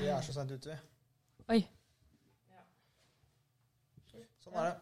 [0.00, 0.76] Vi er så seint ute, vi.
[1.52, 1.58] Oi.
[4.40, 4.76] Sånn er det.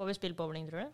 [0.00, 0.88] Får vi spille bowling, tror du?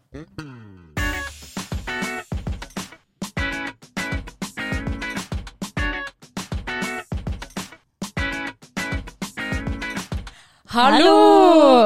[10.74, 11.14] Hallo!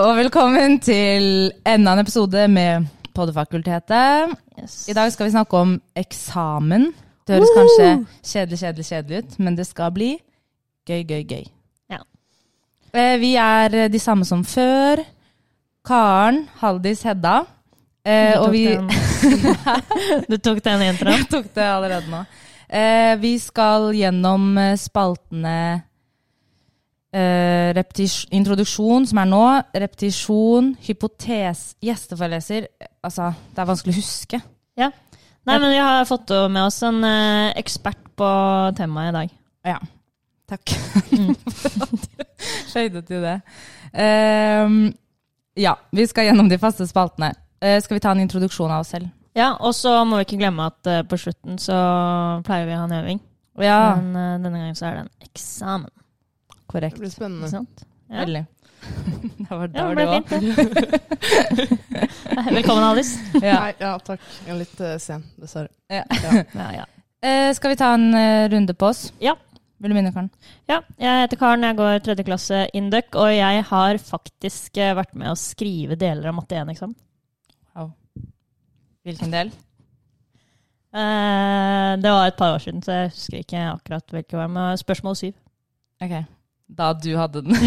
[0.08, 4.32] Og velkommen til enda en episode med Poddefakultetet.
[4.56, 4.88] Yes.
[4.88, 6.94] I dag skal vi snakke om eksamen.
[7.28, 7.88] Det høres kanskje
[8.24, 10.14] kjedelig, kjedelig, kjedelig ut, men det skal bli
[10.88, 11.44] gøy, gøy, gøy.
[11.92, 12.02] Ja.
[12.92, 15.02] Eh, Vi er de samme som før.
[15.86, 17.42] Karen, Haldis, Hedda.
[18.02, 18.66] Eh, og vi
[20.30, 21.20] Du tok den introen?
[21.20, 22.24] Jeg tok det allerede nå.
[22.66, 25.56] Eh, vi skal gjennom eh, spaltene
[27.12, 27.76] Uh,
[28.32, 29.40] introduksjon, som er nå,
[29.76, 32.70] repetisjon, hypotes, gjesteforeleser
[33.04, 34.40] Altså, det er vanskelig å huske.
[34.80, 34.88] Ja.
[35.44, 38.30] Nei, men vi har fått med oss en uh, ekspert på
[38.78, 39.34] temaet i dag.
[39.74, 39.76] Ja.
[40.52, 40.74] Takk
[41.12, 41.34] Mm.
[41.60, 43.34] for at du skjøyde til det.
[43.92, 44.76] Um,
[45.58, 47.32] ja, vi skal gjennom de faste spaltene.
[47.62, 49.10] Uh, skal vi ta en introduksjon av oss selv?
[49.36, 51.76] Ja, og så må vi ikke glemme at uh, på slutten så
[52.46, 53.20] pleier vi å ha en øving.
[53.64, 55.92] Ja, Men uh, denne gangen så er det en eksamen.
[56.72, 56.96] korrekt.
[56.96, 57.48] Det blir spennende.
[58.10, 58.18] Ja.
[58.24, 58.44] Veldig.
[59.38, 60.26] det var, det Ja, òg.
[60.32, 61.70] fint, det.
[62.58, 63.20] Velkommen, Alice.
[63.40, 63.60] Ja.
[63.60, 64.20] Nei, ja, takk.
[64.46, 65.68] Jeg er litt sen, dessverre.
[65.92, 66.02] Ja.
[66.56, 66.88] Ja, ja.
[67.22, 68.08] Eh, skal vi ta en
[68.52, 69.06] runde på oss?
[69.22, 69.36] Ja.
[69.82, 70.30] Vil du begynne, Karen?
[70.70, 75.16] Ja, jeg heter Karen, jeg går tredje klasse Induc, og jeg har faktisk eh, vært
[75.18, 76.94] med å skrive deler av matte 1-eksamen.
[79.02, 79.50] Hvilken del?
[80.94, 84.78] Eh, det var et par år siden, så jeg husker ikke akkurat hvilke var, men
[84.78, 85.34] spørsmål syv.
[86.04, 86.14] Ok.
[86.70, 87.58] Da du hadde den.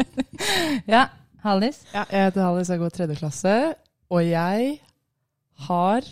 [0.94, 1.08] ja.
[1.44, 1.82] Hallis?
[1.92, 3.54] Ja, jeg heter Hallis, jeg går tredje klasse,
[4.12, 4.74] og jeg
[5.68, 6.08] har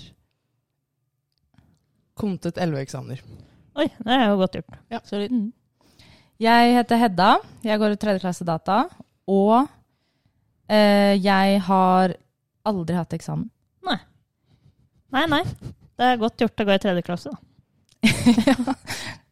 [2.18, 3.24] kommet ut elleve eksamener.
[3.78, 4.78] Oi, det er jo godt gjort.
[4.90, 4.98] Ja.
[5.06, 5.28] Sorry.
[5.30, 5.52] Mm.
[6.42, 7.28] Jeg heter Hedda.
[7.66, 8.80] Jeg går i tredje klasse data.
[9.30, 9.68] Og
[10.66, 12.16] eh, jeg har
[12.68, 13.46] aldri hatt eksamen.
[13.86, 13.98] Nei,
[15.14, 15.26] nei.
[15.30, 15.42] nei.
[15.98, 17.38] Det er godt gjort å gå i tredje klasse, da.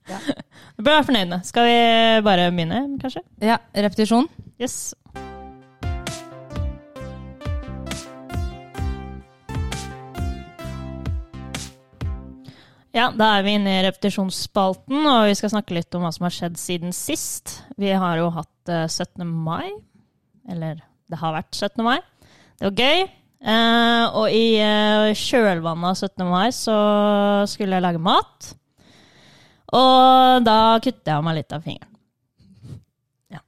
[0.06, 0.20] Ja.
[0.76, 1.46] Du bør være fornøyd med.
[1.48, 1.78] Skal vi
[2.22, 3.24] bare begynne, kanskje?
[3.42, 4.28] Ja, repetisjon.
[4.62, 4.94] Yes.
[12.96, 16.24] Ja, da er vi inne i repetisjonsspalten, og vi skal snakke litt om hva som
[16.24, 17.58] har skjedd siden sist.
[17.76, 19.20] Vi har jo hatt eh, 17.
[19.28, 19.68] mai,
[20.48, 20.78] eller
[21.12, 21.82] det har vært 17.
[21.84, 21.98] mai.
[22.56, 23.02] Det var gøy.
[23.46, 26.24] Eh, og i eh, kjølvannet av 17.
[26.30, 26.76] mai så
[27.52, 28.48] skulle jeg lage mat.
[29.76, 31.92] Og da kutta jeg meg litt av fingeren.
[33.34, 33.42] Ja.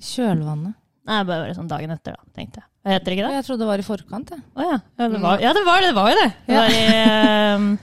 [0.00, 0.78] Kjølvannet.
[1.06, 2.70] Nei, bare sånn dagen etter, da, tenkte jeg.
[2.96, 3.34] Heter ikke det?
[3.36, 4.32] Jeg trodde det var i forkant.
[4.32, 4.42] Jeg.
[4.56, 4.78] Ja.
[4.96, 5.90] Ja det, var, ja, det var det.
[5.92, 6.26] Det var jo det.
[6.48, 6.64] det Ja.
[6.64, 7.76] var i,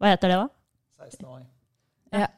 [0.00, 0.48] hva heter det, da?
[1.04, 1.26] 16.
[1.28, 1.42] mai.
[2.14, 2.28] Ja.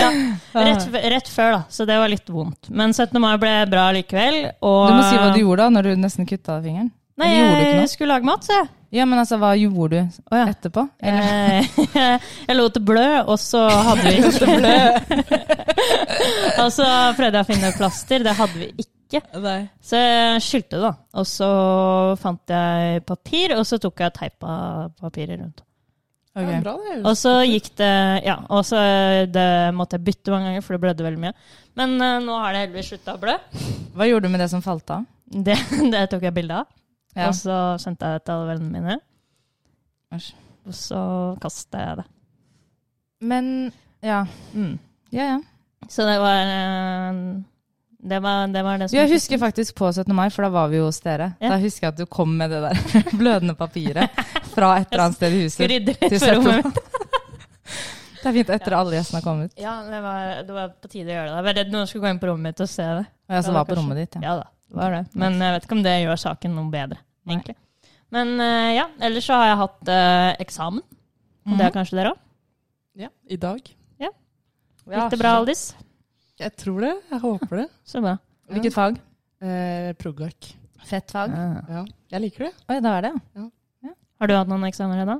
[0.00, 0.10] ja.
[1.14, 1.62] rett før, da.
[1.68, 2.68] Så det var litt vondt.
[2.68, 3.20] Men 17.
[3.22, 4.40] mai ble bra likevel.
[4.60, 6.92] Og Du må si hva du gjorde da, når du nesten kutta fingeren.
[7.18, 8.68] Nei, jeg skulle lage mat, så jeg.
[8.94, 10.46] Ja, men altså, hva gjorde du oh, ja.
[10.48, 10.86] etterpå?
[11.04, 11.66] Eller?
[11.92, 14.76] Eh, jeg lot det blø, og så hadde vi ikke
[16.64, 16.86] Og så
[17.18, 18.24] prøvde jeg å finne plaster.
[18.24, 19.22] Det hadde vi ikke.
[19.44, 19.60] Nei.
[19.84, 20.92] Så jeg skylte det, da.
[21.20, 21.50] Og så
[22.22, 24.52] fant jeg papir, og så tok jeg teipa
[25.00, 25.64] papiret rundt.
[26.38, 26.54] Okay.
[26.54, 26.96] Ja, bra det.
[27.02, 28.78] Og så gikk det Ja, og så
[29.26, 31.36] det måtte jeg bytte mange ganger, for det blødde veldig mye.
[31.78, 33.36] Men uh, nå har det heldigvis slutta å blø.
[33.98, 35.08] Hva gjorde du med det som falt av?
[35.28, 35.56] Det,
[35.92, 36.70] det tok jeg bilde av.
[37.16, 37.28] Ja.
[37.28, 38.96] Og så sendte jeg det til alle vennene mine.
[40.14, 40.32] Asj.
[40.68, 41.00] Og så
[41.42, 42.06] kastet jeg det.
[43.28, 43.46] Men
[44.04, 44.24] ja.
[44.54, 44.74] Mm.
[45.10, 45.38] Ja, ja.
[45.88, 47.22] Så det var eh,
[47.98, 50.14] det var, det var det som Jeg husker faktisk på 17.
[50.14, 51.32] mai, for da var vi jo hos dere.
[51.40, 51.54] Ja.
[51.54, 54.10] Da husker jeg at du kom med det der blødende papiret
[54.54, 55.98] fra et eller annet sted i huset.
[56.04, 56.72] til 17.
[58.18, 59.52] Det er fint etter alle gjestene har kommet.
[59.62, 61.34] Ja, det var, det var på tide å gjøre det.
[61.36, 63.04] Jeg var redd noen skulle gå inn på rommet mitt og se det.
[63.30, 64.16] Og jeg som Ja, var på rommet ditt.
[64.18, 64.24] Ja.
[64.24, 64.46] Ja da,
[64.76, 65.02] var det.
[65.18, 67.36] Men jeg vet ikke om det gjør saken noe bedre, Nei.
[67.36, 67.56] egentlig.
[68.14, 70.84] Men uh, ja, ellers så har jeg hatt uh, eksamen.
[71.48, 72.24] Og det har kanskje dere òg?
[72.98, 73.74] Ja, I dag.
[74.88, 75.62] Gikk det bra, Aldis?
[76.40, 76.94] Jeg tror det.
[77.10, 77.66] Jeg håper det.
[77.90, 78.14] Så bra.
[78.48, 79.00] Hvilket fag?
[79.44, 80.52] Eh, Progverk.
[80.88, 81.34] Fett fag.
[81.68, 81.82] Ja,
[82.14, 82.52] jeg liker det.
[82.70, 83.48] Oi, da er det, ja.
[84.18, 85.18] Har du hatt noen eksamener ennå?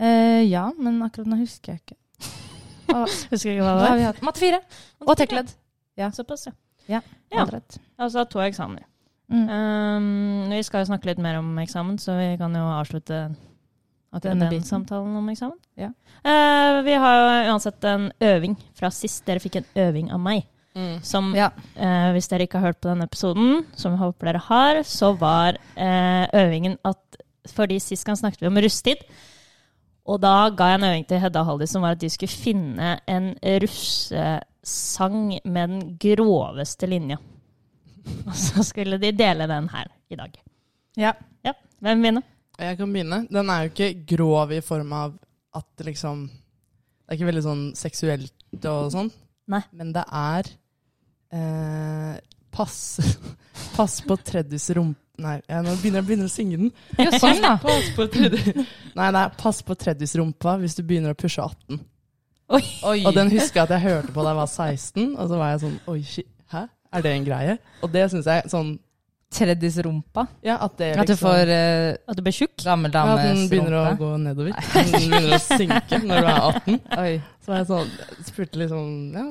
[0.00, 1.98] Eh, ja, men akkurat nå husker jeg ikke.
[2.94, 4.22] Og, Husker ikke hva det var.
[4.26, 4.58] Matte 4
[5.04, 5.52] og Tekled.
[6.00, 6.08] Ja.
[6.14, 6.54] Såpass, ja.
[6.88, 7.00] Ja.
[7.32, 7.44] Ja.
[7.98, 8.84] Hatt to eksamener.
[9.32, 9.48] Mm.
[9.48, 13.22] Um, vi skal jo snakke litt mer om eksamen, så vi kan jo avslutte
[14.14, 14.68] akkurat Denne den biten.
[14.68, 15.56] samtalen om eksamen.
[15.80, 15.88] Ja.
[16.24, 19.24] Uh, vi har jo uansett en øving fra sist.
[19.26, 20.44] Dere fikk en øving av meg.
[21.06, 21.52] Som, Ja.
[21.78, 25.12] uh, hvis dere ikke har hørt på denne episoden, som jeg håper dere har, så
[25.16, 26.98] var uh, øvingen at
[27.46, 29.02] fordi sist gang snakket vi om rusttid.
[30.06, 32.28] Og da ga jeg en øving til Hedda og Haldis som var at de skulle
[32.32, 33.34] finne en
[34.64, 37.18] russesang med den groveste linja.
[38.26, 40.42] Og så skulle de dele den her i dag.
[40.96, 41.14] Ja.
[41.42, 42.22] Ja, Hvem begynner?
[42.58, 43.26] Jeg kan begynne.
[43.30, 45.14] Den er jo ikke grov i form av
[45.54, 49.10] at det liksom Det er ikke veldig sånn seksuelt og sånn.
[49.52, 49.60] Nei.
[49.72, 50.48] Men det er
[51.34, 52.14] eh,
[52.50, 53.00] pass,
[53.76, 56.70] pass på Treddys rumpe Nei, jeg, nå begynner jeg begynner å synge den.
[56.98, 57.52] Ja, sånn, da.
[57.62, 61.78] Pass på Treddys rumpa hvis du begynner å pushe 18.
[62.52, 62.62] Oi.
[62.84, 62.98] Oi.
[63.08, 65.52] Og den husker jeg at jeg hørte på da jeg var 16, og så var
[65.54, 66.66] jeg sånn Oi, shit, hæ?
[66.94, 67.54] Er det en greie?
[67.82, 68.74] Og det syns jeg sånn
[69.34, 70.28] Tredjes rumpa.
[70.46, 72.52] Ja, at det At du liksom får uh, At du blir tjukk?
[72.62, 74.60] gammel ja, At den begynner begynner å gå nedover.
[74.76, 76.76] Den begynner å synke når du er 18.
[77.02, 77.10] Oi.
[77.42, 77.90] Så var jeg sånn,
[78.28, 79.24] spurte liksom Ja,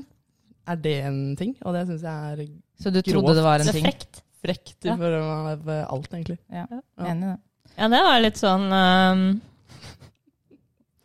[0.73, 1.55] er det en ting?
[1.63, 2.43] Og det syns jeg er
[2.83, 3.87] Så du trodde det var en ting?
[3.87, 4.19] frekt.
[4.43, 4.97] frekt Ja.
[4.99, 6.39] form av alt, egentlig.
[6.51, 6.81] Ja, Ja.
[7.07, 7.39] enig i det.
[7.77, 9.23] Ja, det var litt sånn um,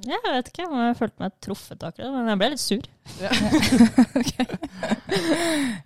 [0.07, 2.85] Jeg vet ikke om jeg følte meg truffet akkurat, men jeg ble litt sur.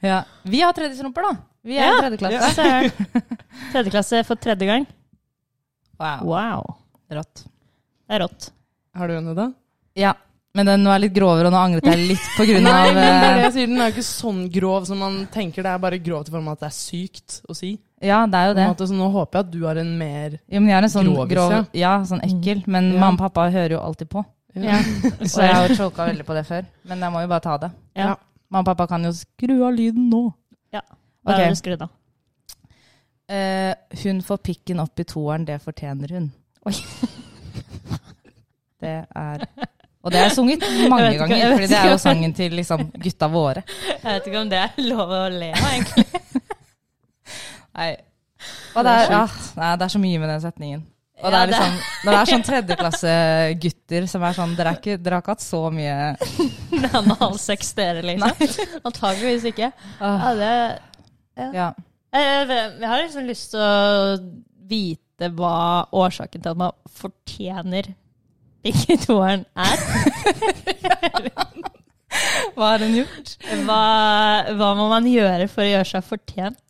[0.02, 0.18] Ja.
[0.52, 1.36] Vi har tredjesrumper, da.
[1.62, 1.94] Vi er Ja.
[1.96, 2.50] i tredje klasse.
[2.52, 2.90] Se.
[3.72, 4.86] Tredje klasse for tredje gang.
[5.98, 6.26] Wow.
[6.26, 6.74] Wow.
[7.12, 7.44] Rått.
[8.08, 8.50] Det er rått.
[8.98, 9.52] Har du en, da?
[9.94, 10.12] Ja.
[10.54, 13.08] Men den var litt grovere, og nå angret jeg litt på grunn Nei, men det
[13.08, 13.66] er det eh, jeg sier.
[13.70, 15.64] Den er jo ikke sånn grov som man tenker.
[15.64, 17.72] Det er bare grovt i form av at det er sykt å si.
[18.02, 18.66] Ja, det er jo det.
[18.72, 20.92] måte, så nå håper jeg at du har en mer Jo, men jeg er en
[20.92, 21.62] sånn Grovis, grov ja.
[21.78, 22.62] Ja, sånn ekkel.
[22.66, 22.98] Men Ja.
[22.98, 24.24] mamma og pappa hører jo alltid på.
[24.58, 24.82] Ja.
[25.32, 26.66] så jeg har jo choka veldig på det før.
[26.90, 27.70] Men jeg må jo bare ta det.
[27.96, 28.14] Ja.
[28.50, 30.26] Mamma og pappa kan jo skru av lyden nå.
[30.74, 30.82] Ja,
[31.22, 31.44] Hva okay.
[31.44, 31.92] er det skrudd av?
[33.32, 33.72] Uh,
[34.02, 36.32] hun får pikken opp i toeren, det fortjener hun.
[36.66, 36.74] Oi.
[38.82, 39.44] Det er
[40.02, 42.56] Og det har jeg sunget mange Jeg ganger, for fordi det er jo sangen til
[42.58, 43.62] liksom gutta våre.
[43.92, 46.22] Jeg vet ikke om det er lov å le av, egentlig.
[47.78, 47.92] Nei.
[48.74, 49.20] Og det er, ja,
[49.58, 50.82] nei, det er så mye med den setningen.
[51.22, 54.96] Og det er liksom, når det er sånn tredjeklassegutter som er sånn Dere, har ikke,
[54.98, 55.94] dere har ikke hatt så mye
[56.72, 58.80] Det er halv seks dere, liksom.
[58.90, 59.68] Antageligvis ikke.
[60.00, 60.52] Ja, det
[61.52, 61.68] Ja.
[62.12, 64.18] Jeg har liksom lyst til å
[64.68, 67.92] vite hva årsaken til at man fortjener
[68.66, 69.78] ikke toeren er.
[72.52, 73.30] Hva har hun gjort?
[73.64, 73.78] Hva,
[74.58, 76.60] hva må man gjøre for å gjøre seg fortjent?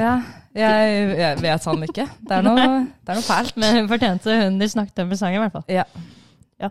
[0.00, 0.12] Ja,
[0.58, 2.06] jeg, jeg vet han ikke.
[2.28, 3.56] Det er noe, det er noe fælt.
[3.60, 5.66] Men hun fortjente hun de snakket om i sangen, i hvert fall.
[5.72, 5.84] Ja.
[6.62, 6.70] Ja.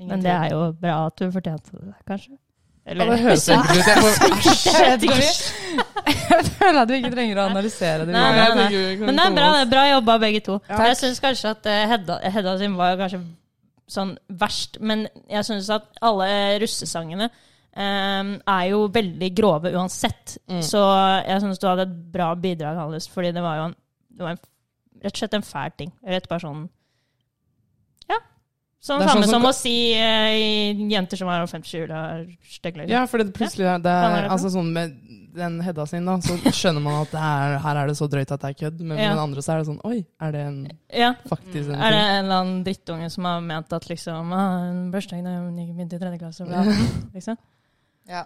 [0.00, 2.38] Men det er jo bra at hun fortjente det, kanskje.
[2.88, 3.86] Ja, det høres enkelt ut.
[3.86, 6.16] Jeg får Jeg.
[6.30, 8.14] Jeg føler at vi ikke trenger å analysere det.
[8.14, 8.96] Nei, nei, nei.
[9.02, 10.56] Men det er bra, det er bra jobba, begge to.
[10.70, 10.80] Ja.
[10.88, 13.20] Jeg syns kanskje at eh, Hedda, Hedda sin var kanskje
[13.90, 16.30] sånn verst, men jeg syns at alle
[16.62, 17.28] russesangene
[17.76, 20.38] eh, er jo veldig grove uansett.
[20.48, 20.62] Mm.
[20.62, 20.80] Så
[21.26, 23.74] jeg syns du hadde et bra bidrag, Hallis, fordi det var jo en,
[24.10, 24.44] det var en,
[25.04, 25.92] rett og slett en fæl ting.
[26.06, 26.68] Rett sånn
[28.10, 28.18] Ja.
[28.80, 32.76] Det er samme sånn som- som å si uh, jenter som er 50 er stygge.
[32.78, 32.88] liksom.
[32.90, 34.96] Ja, for det plutselig er det er er, altså sånn med
[35.34, 38.32] den Hedda sin, da, så skjønner man at det er, her er det så drøyt
[38.32, 38.80] at det er kødd.
[38.80, 40.56] Men med den andre så er det sånn Oi, er det en,
[40.90, 41.12] Ja.
[41.28, 44.90] faktisk en Er det en eller annen drittunge som har ment at liksom ah, en
[44.90, 46.46] bursdag da hun gikk midt i tredje klasse?
[46.48, 46.64] Bla,
[47.14, 47.38] liksom.
[48.08, 48.24] Ja.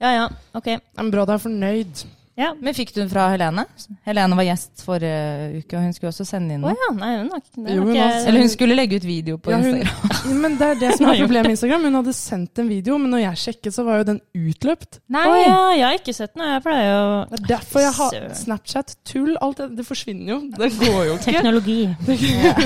[0.00, 0.68] Ja ja, ok.
[0.96, 2.04] Men bra du er fornøyd.
[2.36, 2.50] Ja.
[2.60, 3.62] Men fikk du den fra Helene?
[4.04, 6.74] Helene var gjest forrige uke, og hun skulle også sende inn noe.
[6.74, 9.06] Oh, ja, nei, hun har ikke det Jo, hun ikke, Eller hun skulle legge ut
[9.08, 10.34] video på Ja, hun- Instagram.
[10.42, 11.86] Men det er det som er problemet med Instagram.
[11.88, 14.98] Hun hadde sendt en video, men når jeg sjekket, så var jo den utløpt.
[15.16, 15.24] Nei!
[15.30, 15.40] Oi.
[15.46, 16.44] ja, jeg har ikke sett den.
[16.50, 18.96] Jeg pleier jo Det er derfor jeg har Snapchat.
[19.06, 19.32] Tull.
[19.40, 20.38] Alt det, det forsvinner jo.
[20.56, 21.24] Det går jo ikke.
[21.30, 21.78] Teknologi.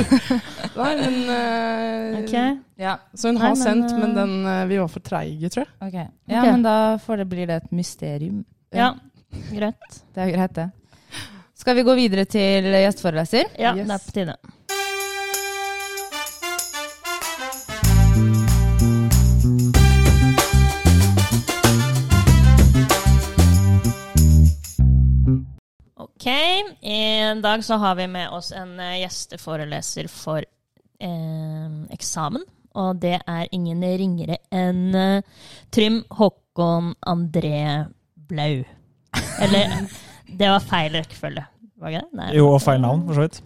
[0.80, 2.20] Nei, men uh...
[2.24, 2.56] okay.
[2.80, 5.52] Ja, Så hun Nei, har men, sendt, men eh, den, eh, vi var for treige,
[5.52, 5.72] tror jeg.
[5.90, 6.06] Okay.
[6.30, 6.50] Ja, okay.
[6.56, 8.40] men da får det, blir det et mysterium.
[8.72, 8.94] Ja,
[9.30, 10.00] greit.
[10.14, 10.70] Det er greit, det.
[11.60, 13.50] Skal vi gå videre til gjesteforeleser?
[13.60, 13.86] Ja, Yes.
[13.86, 14.36] det er på tide.
[25.96, 26.26] Ok,
[26.80, 30.44] i dag så har vi med oss en eh, gjesteforeleser for
[31.00, 32.44] eh, eksamen.
[32.80, 35.22] Og det er ingen ringere enn eh,
[35.74, 38.62] Trym Håkon André Blau.
[39.40, 39.72] Eller
[40.30, 41.44] Det var feil rekkefølge.
[41.80, 42.18] Var ikke det?
[42.20, 42.28] Nei.
[42.36, 43.40] Jo, og feil navn, for så vidt.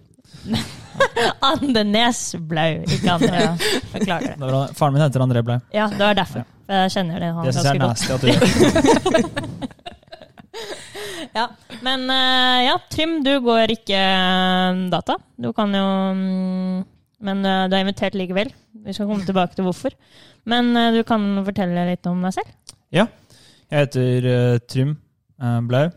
[1.51, 3.45] Andenes Blau, ikke André.
[3.93, 4.39] Beklager det.
[4.43, 4.65] Det.
[4.79, 5.61] Faren min heter André Blau.
[5.75, 6.45] Ja, det var derfor.
[6.69, 7.93] Jeg kjenner det han Det syns jeg ganske er godt.
[7.95, 9.51] nasty at du gjør.
[11.35, 11.49] Ja.
[11.83, 15.17] Men eh, ja, Trym, du går ikke eh, data.
[15.35, 16.85] Du kan jo mm,
[17.27, 18.53] Men eh, du er invitert likevel.
[18.85, 19.97] Vi skal komme tilbake til hvorfor.
[20.47, 22.51] Men du kan fortelle litt om deg selv.
[22.95, 23.07] Ja.
[23.73, 24.93] Jeg heter Trym
[25.43, 25.89] uh, Blau.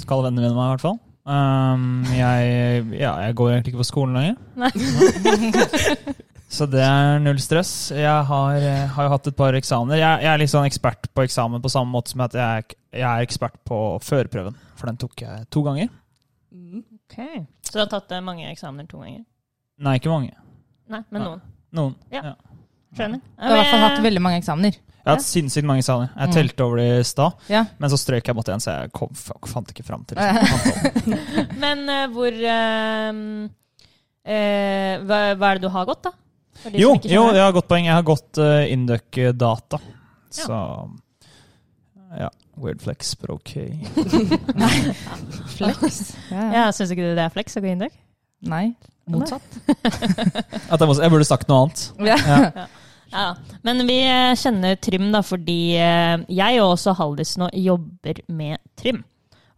[0.00, 0.98] Skal vennene mine meg, i hvert fall.
[1.26, 4.36] Um, jeg, ja, jeg går egentlig ikke på skolen lenger.
[4.62, 6.14] Nei.
[6.56, 7.90] Så det er null stress.
[7.90, 9.98] Jeg har, eh, har jo hatt et par eksamener.
[9.98, 13.06] Jeg, jeg er litt sånn ekspert på eksamen på samme måte som at jeg, jeg
[13.06, 14.54] er ekspert på førerprøven.
[14.78, 15.90] For den tok jeg to ganger.
[16.54, 16.84] Mm.
[17.00, 17.18] Ok.
[17.66, 19.24] Så du har tatt eh, mange eksamener to ganger?
[19.82, 20.36] Nei, ikke mange.
[20.92, 21.42] Nei, men noen.
[21.76, 21.98] Noen.
[22.14, 22.22] Ja.
[22.30, 22.36] Ja.
[22.96, 23.20] Skjønner.
[23.34, 24.78] Du har i hvert fall hatt veldig mange eksamener.
[25.06, 26.08] Jeg har hatt sinnssykt mange saler.
[26.16, 26.32] Jeg Mm.
[26.34, 27.60] telte over det i stad, Ja.
[27.78, 31.14] men så strøk jeg mot en, så jeg kom, fant ikke fram til liksom.
[31.62, 33.20] Men uh, hvor uh,
[34.26, 36.12] uh, hva, hva er det du har gått, da?
[36.74, 37.84] Jo, jo, jeg har godt poeng.
[37.86, 39.78] Jeg har gått uh, Induc data.
[40.32, 40.56] Så
[42.18, 42.30] ja.
[42.56, 43.52] Weird flex, but ok.
[45.56, 46.16] Flex.
[46.30, 46.52] Ja, ja.
[46.56, 47.92] Ja, Syns ikke du det er flex å gå Induc?
[48.48, 48.70] Nei.
[49.12, 49.44] Motsatt.
[49.86, 51.84] At jeg, må, jeg burde sagt noe annet.
[52.08, 52.16] Ja.
[52.26, 52.66] Ja.
[53.12, 58.20] Ja, Men vi eh, kjenner Trym da, fordi eh, jeg og også Haldis nå jobber
[58.28, 59.02] med Trym.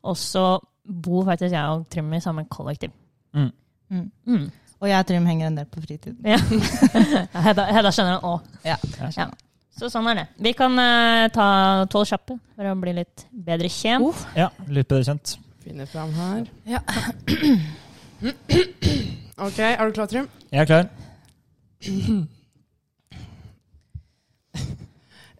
[0.04, 0.44] Og så
[0.84, 2.92] bor faktisk jeg og Trym i samme kollektiv.
[3.34, 3.50] Mm.
[3.90, 4.06] Mm.
[4.26, 4.46] Mm.
[4.78, 6.18] Og jeg og Trym henger en del på fritiden.
[6.24, 6.38] Ja.
[7.48, 8.48] Hedda, Hedda skjønner han òg.
[8.68, 8.78] Ja.
[9.16, 9.28] Ja.
[9.78, 10.26] Så sånn er det.
[10.42, 11.48] Vi kan uh, ta
[11.90, 14.06] tolv kjappe for å bli litt bedre kjent.
[14.06, 14.24] Uh.
[14.44, 15.36] ja, litt bedre kjent.
[15.62, 16.48] Finne fram her.
[16.68, 16.82] Ja.
[19.38, 20.26] Ok, er du klar, Trym?
[20.50, 20.88] Jeg er klar.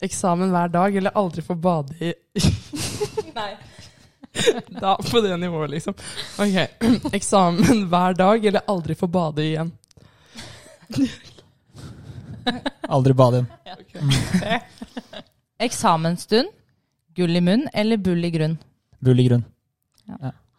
[0.02, 2.12] Eksamen hver dag, eller aldri få bade i
[3.38, 3.52] Nei.
[4.80, 5.94] Da, på det nivået, liksom.
[6.38, 6.56] Ok.
[7.18, 9.72] Eksamen hver dag, eller aldri få bade igjen.
[12.88, 14.60] Aldri bade igjen.
[15.60, 16.48] Eksamensstund,
[17.16, 18.54] gull i munn eller bull i grunn?
[19.04, 19.44] Bull i grunn.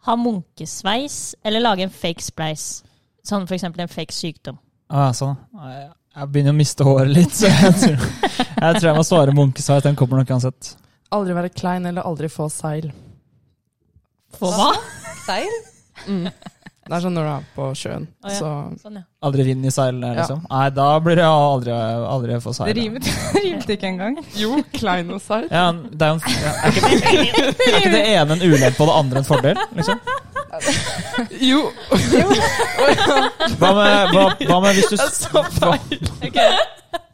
[0.06, 2.84] Ha munkesveis eller lage en fake spleis.
[3.26, 4.60] Sånn for eksempel en fake sykdom.
[4.90, 5.34] Ah, sånn.
[5.56, 9.34] Jeg jeg begynner å miste håret litt, så jeg tror jeg, tror jeg må svare
[9.36, 9.84] munkesveis.
[9.86, 10.74] Den kommer nok uansett.
[11.14, 12.90] Aldri være klein, eller aldri få seil.
[14.38, 14.70] Få hva?
[15.26, 15.52] Seil?
[16.08, 16.26] Mm.
[16.90, 18.36] Det er sånn når du er på sjøen, Å, ja.
[18.40, 18.48] så
[18.82, 19.02] Sånn, ja.
[19.28, 20.22] Aldri vind i seilene, Ja.
[20.24, 20.40] liksom.
[20.50, 21.74] Nei, da blir det aldri,
[22.14, 22.72] aldri få Det seil.
[22.80, 23.10] rimet,
[23.44, 24.16] rimte ikke engang.
[24.40, 25.46] Jo, klein og seil.
[25.52, 28.96] Ja, det er, en, ja, er, ikke, er ikke det ene en ulempe og det
[29.04, 29.62] andre en fordel?
[29.78, 30.02] Liksom?
[31.40, 31.60] Jo!
[33.60, 34.96] Hva med, hva, hva med hvis du
[35.30, 35.74] hva,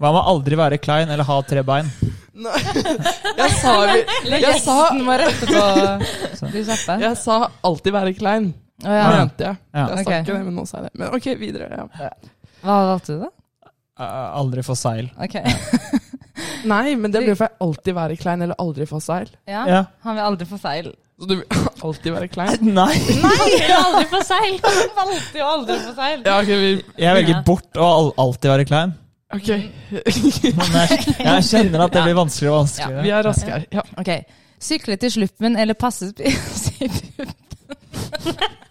[0.00, 1.88] hva med aldri være klein eller ha tre bein?
[2.36, 2.58] Nei.
[3.36, 6.96] Jeg sa, jeg sa, Gjesten må rette på de kjappe.
[7.00, 8.50] jeg sa alltid være klein,
[8.84, 9.06] Å, ja.
[9.14, 9.56] mente jeg.
[9.72, 9.86] Ja.
[9.94, 11.00] Jeg sa ikke det, men nå sa jeg det.
[11.00, 11.70] Men ok, videre.
[11.72, 12.10] Ja.
[12.66, 13.30] Hva valgte du, da?
[13.96, 15.08] Eh, aldri få seil.
[15.16, 15.38] Ok.
[16.68, 19.30] Nei, men det blir for jeg alltid være klein, eller aldri få seil.
[19.48, 19.80] Ja, Ja.
[20.04, 20.92] Han vil aldri få seil.
[21.16, 21.44] Så du vil
[21.86, 22.68] alltid være klein?
[22.78, 22.92] Nei!
[23.22, 23.48] Nei,
[23.86, 24.58] aldri få seil!
[24.98, 26.22] Valgte jo aldri få seil.
[26.26, 26.70] Ja, ok, vi
[27.00, 28.92] Jeg velger bort å al alltid være klein.
[29.34, 33.02] Ok, Men jeg, jeg kjenner at det blir vanskeligere og vanskeligere.
[33.02, 33.64] vi er raske her.
[33.74, 33.82] Ja.
[33.98, 34.12] Ok.
[34.62, 37.34] Sykle til sluppen eller passe spis i puppen?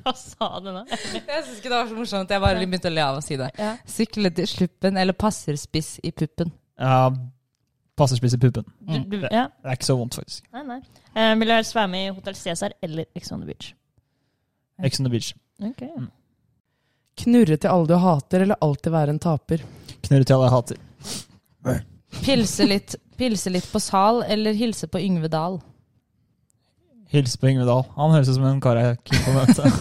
[0.05, 0.83] Hva sa du nå?
[0.93, 2.31] Jeg syns ikke det var så morsomt.
[2.31, 3.49] Jeg bare begynte å le av å si det.
[3.59, 3.71] Ja.
[3.89, 6.53] Sykle til sluppen eller passer spiss i puppen?
[6.79, 7.09] Ja,
[7.97, 8.67] passer spiss i puppen.
[8.85, 9.47] Du, du, ja.
[9.49, 10.45] Det er ikke så vondt, faktisk.
[10.55, 10.79] Nei, nei.
[11.15, 13.73] Eh, vil du helst være med i Hotell Cæsar eller Ex on the Beach?
[14.83, 15.33] Ex on the beach.
[15.63, 15.83] Ok.
[17.21, 19.63] Knurre til alle du hater, eller alltid være en taper.
[20.03, 20.81] Knurre til alle jeg hater.
[22.25, 25.57] Pilse litt, pilse litt på Sal eller hilse på Yngve Dahl?
[27.11, 27.85] Hilse på Yngve Dahl.
[27.95, 29.71] Han høres ut som en kar jeg kunne på møte.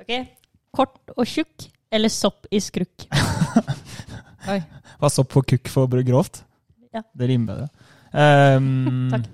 [0.00, 0.14] Ok.
[0.74, 3.04] Kort og tjukk eller sopp i skrukk?
[4.50, 4.56] Oi.
[4.98, 6.40] Hva sopp på kukk for grovt?
[6.90, 7.04] Ja.
[7.14, 7.68] Det rimer bedre.
[8.10, 9.28] Um, Takk.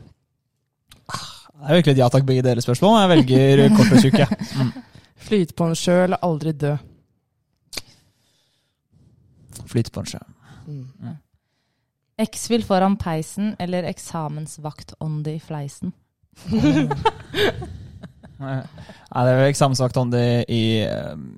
[1.57, 2.99] Det er virkelig et ja takk begge deres spørsmål.
[3.01, 4.29] Jeg velger kort og tjukk, jeg.
[4.61, 4.73] Mm.
[5.27, 6.75] Flyte på en sjø, eller aldri dø.
[9.67, 10.21] Flyte på en sjø.
[10.67, 11.17] Mm.
[12.27, 15.93] X-vil foran peisen eller eksamensvaktånde i fleisen?
[18.37, 21.29] Nei, det er jo eksamensvakt om det i, um,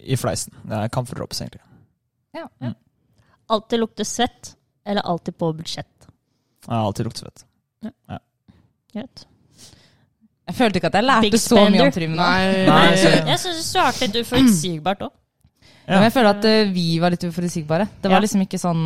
[0.00, 0.52] i fleisen.
[0.64, 1.64] Det er camphor drops, egentlig.
[2.36, 2.46] Ja.
[2.60, 2.76] Mm.
[3.54, 4.54] Alltid lukte svett
[4.84, 6.08] eller alltid på budsjett?
[6.66, 7.46] Jeg har alltid luktet svett.
[8.92, 9.26] Greit.
[10.46, 12.14] Jeg følte ikke at jeg lærte så mye om trim.
[12.18, 15.12] Nei, Nei, Jeg så- syns- du svarte litt uforutsigbart òg.
[15.86, 15.94] Ja.
[15.98, 17.86] Men jeg føler at uh, vi var litt uforutsigbare.
[18.00, 18.24] Det var Ja.
[18.24, 18.84] liksom ikke sånn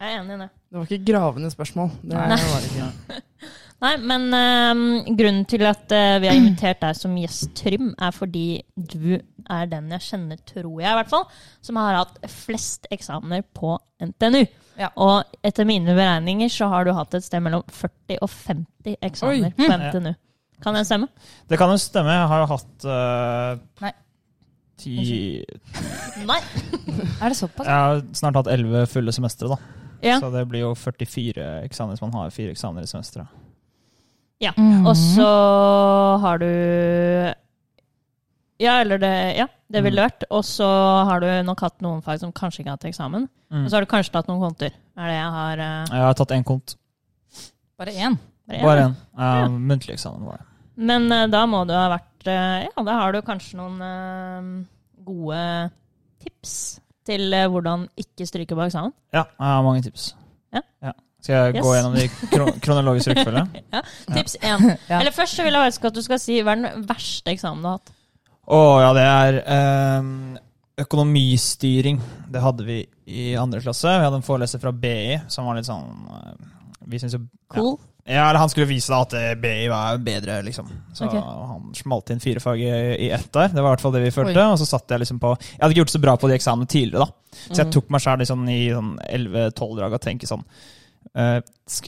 [0.00, 0.48] Jeg er enig i det.
[0.70, 1.90] det var ikke gravende spørsmål.
[2.02, 2.40] Det Nei.
[2.40, 3.20] var det ikke.
[3.84, 8.12] Nei, men uh, grunnen til at uh, vi har invitert deg som gjest, Trym, er
[8.16, 9.18] fordi du
[9.50, 11.24] er den jeg kjenner, tror jeg i hvert fall,
[11.60, 14.44] som har hatt flest eksamener på NTNU.
[14.80, 14.88] Ja.
[14.96, 19.50] Og etter mine beregninger så har du hatt et sted mellom 40 og 50 eksamener
[19.52, 19.56] Oi.
[19.58, 19.84] på Mm.
[19.90, 20.14] NTNU.
[20.62, 21.08] Kan det stemme?
[21.50, 22.14] Det kan jo stemme.
[22.14, 23.92] Jeg har jo hatt uh, Nei.
[24.80, 24.96] ti
[26.24, 26.40] Nei.
[27.22, 27.66] Er det såpass?
[27.66, 29.58] Jeg har snart hatt elleve fulle semestre, da.
[30.04, 30.18] Ja.
[30.20, 33.40] Så det blir jo 44 eksamener hvis man har fire eksamener i semesteret.
[34.42, 34.52] ja.
[34.56, 34.84] Mm.
[34.86, 35.30] Og så
[36.20, 36.50] har du
[38.60, 40.26] Ja, eller det, ja, det ville vært.
[40.30, 40.68] Og så
[41.08, 43.26] har du nok hatt noen fag som kanskje ikke har hatt eksamen.
[43.50, 43.64] Mm.
[43.64, 44.76] Og så har du kanskje tatt noen konter.
[44.94, 45.90] Er det jeg har uh...
[45.90, 46.76] Jeg har tatt én kont.
[47.80, 48.20] Bare én.
[48.50, 48.96] Bare én.
[49.16, 50.48] Ja, muntlig eksamen var det.
[50.74, 54.66] Men uh, da må du ha vært uh, Ja, da har du kanskje noen uh,
[55.06, 55.40] gode
[56.24, 56.58] tips
[57.04, 58.94] til hvordan ikke stryke på eksamen.
[59.12, 60.14] Ja, jeg har mange tips.
[60.54, 60.94] Ja.
[61.24, 63.44] Skal jeg gå gjennom de kronologiske kronologisk rekkefølge?
[64.16, 64.64] Tips én.
[64.90, 64.98] Ja.
[64.98, 67.64] Eller først så vil jeg ønske at du skal si hva er den verste eksamen
[67.64, 67.94] du har hatt.
[68.44, 69.38] Å ja, det er
[70.00, 70.10] um,
[70.84, 72.02] økonomistyring.
[72.32, 73.88] Det hadde vi i andre klasse.
[73.88, 75.88] Vi hadde en foreleser fra BI som var litt sånn
[76.92, 77.22] Vi syns jo
[77.54, 77.74] Cool.
[77.78, 80.66] Ja, eller han skulle vise da at BI var bedre, liksom.
[80.92, 81.20] Så okay.
[81.20, 82.72] han smalt inn fire fag i,
[83.06, 83.48] i ett der.
[83.48, 84.36] Det var i hvert fall det vi følte.
[84.36, 84.50] Oi.
[84.52, 86.68] Og så satt jeg liksom på Jeg hadde ikke gjort så bra på de eksamene
[86.68, 87.38] tidligere, da.
[87.48, 87.72] Så jeg Mhm.
[87.78, 90.44] tok meg sjøl liksom i sånn 11-12 drag og tenkte sånn
[91.16, 91.40] uh,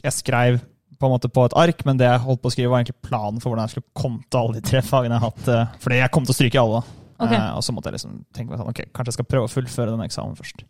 [0.03, 0.57] Jeg skrev
[0.97, 3.01] på en måte på et ark, men det jeg holdt på å skrive, var egentlig
[3.05, 5.47] planen for hvordan jeg skulle komme til alle de tre fagene jeg har hatt.
[5.53, 6.79] Uh, fordi jeg kom til å stryke i alle.
[6.81, 6.93] da.
[7.17, 7.31] Ok.
[7.33, 9.53] Eh, og så måtte jeg liksom tenke meg sånn, ok, kanskje jeg skal prøve å
[9.53, 10.61] fullføre den eksamen først.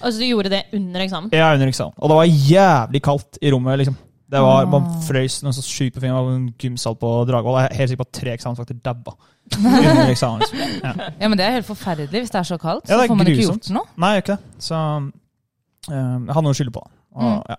[0.00, 1.28] Altså du gjorde det under eksamen?
[1.34, 1.94] Er under eksamen.
[1.98, 3.78] Og det var jævlig kaldt i rommet.
[3.82, 3.98] liksom.
[4.34, 4.66] Det var.
[4.72, 6.18] Man frøs noe så sjukt på fingeren.
[6.18, 7.60] Det var en gymsal på Dragvoll.
[7.62, 9.14] Jeg er helt sikker på at tre eksamensvakter dabba
[10.10, 10.40] eksamen.
[10.42, 10.78] liksom.
[10.82, 10.94] Ja.
[11.20, 12.88] Ja, men det er helt forferdelig hvis det er så kaldt.
[12.90, 13.86] Ja, så får man ikke gjort noe.
[14.00, 14.62] Nei, jeg gjør ikke det.
[14.68, 14.78] Så
[15.90, 16.84] eh, jeg hadde noe å skylde på.
[17.14, 17.42] Og, Mm.
[17.52, 17.56] ja.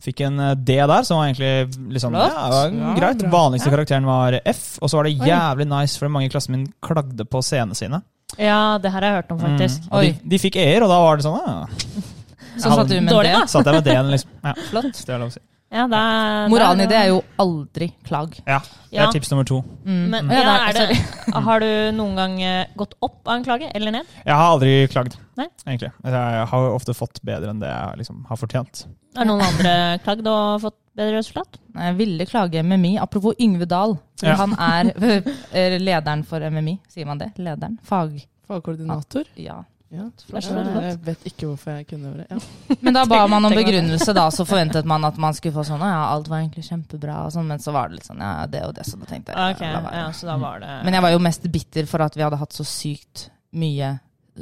[0.00, 3.20] Fikk en eh, D der, som var egentlig liksom, ja, var Ja, greit.
[3.20, 3.30] bra.
[3.34, 3.74] Vanligste Ja.
[3.76, 4.78] karakteren var F.
[4.82, 5.28] Og så var det Oi.
[5.28, 8.00] jævlig nice, for mange i klassen min klagde på scenene sine.
[8.38, 9.82] Ja, det her har jeg hørt om, faktisk.
[9.84, 9.92] Mm.
[9.92, 10.18] Og de, Oi.
[10.32, 11.66] de fikk E-er, og da var det sånn ja.
[12.60, 13.32] Så satt du med det.
[13.32, 13.44] da.
[13.46, 14.30] Satt jeg med D-en, liksom.
[14.44, 14.90] Ja, Flott.
[15.06, 15.40] det er lov å si.
[15.70, 18.32] Ja, det er, Moralen i det er jo aldri klag.
[18.42, 19.04] Ja, det Ja.
[19.06, 19.60] er tips nummer to.
[19.86, 20.00] Mm.
[20.10, 20.96] Men Å ja, er det
[21.46, 24.08] har du noen gang eh, gått opp av en klage, eller ned?
[24.26, 25.46] Jeg har aldri klagd, Nei.
[25.68, 25.92] egentlig.
[26.02, 28.82] Jeg har ofte fått bedre enn det jeg liksom har fortjent.
[29.16, 31.60] Har noen andre klagd og fått bedre resultat?
[31.76, 32.96] Jeg ville klage MMI.
[32.98, 33.94] Apropos Yngve Dahl.
[34.18, 34.34] for Ja.
[34.42, 34.90] Han er
[35.54, 36.80] eh, lederen for MMI.
[36.90, 37.30] Sier man det?
[37.38, 37.78] Lederen?
[37.86, 38.18] Fag...
[38.50, 39.30] Fagkoordinator?
[39.38, 39.60] Ja.
[39.90, 40.46] Ja, flott.
[40.46, 42.26] Jeg vet ikke hvorfor jeg kunne det.
[42.30, 42.36] Ja.
[42.84, 44.28] Men da ba man om begrunnelse, da.
[44.30, 47.48] Så forventet man at man skulle få sånn Ja, alt var egentlig kjempebra, og sånn.
[47.50, 48.86] Men så var det litt sånn Ja, det og det.
[48.86, 51.50] Så da tenkte jeg okay, ja, så da var det Men jeg var jo mest
[51.50, 53.26] bitter for at vi hadde hatt så sykt
[53.58, 53.96] mye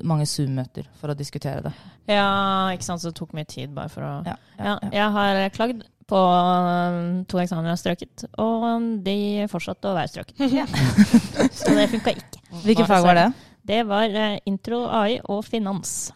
[0.04, 1.72] mange Zoom-møter for å diskutere det.
[2.12, 5.40] Ja, ikke sant, så det tok mye tid bare for å Ja, Ja, jeg har
[5.56, 10.40] klagd på um, to eksamener jeg har strøket, og de fortsatte å være strøket.
[10.52, 10.64] Ja.
[11.58, 12.40] så det funka ikke.
[12.64, 13.26] Hvilke fag var det?
[13.68, 16.12] Det var eh, intro, AI og finans.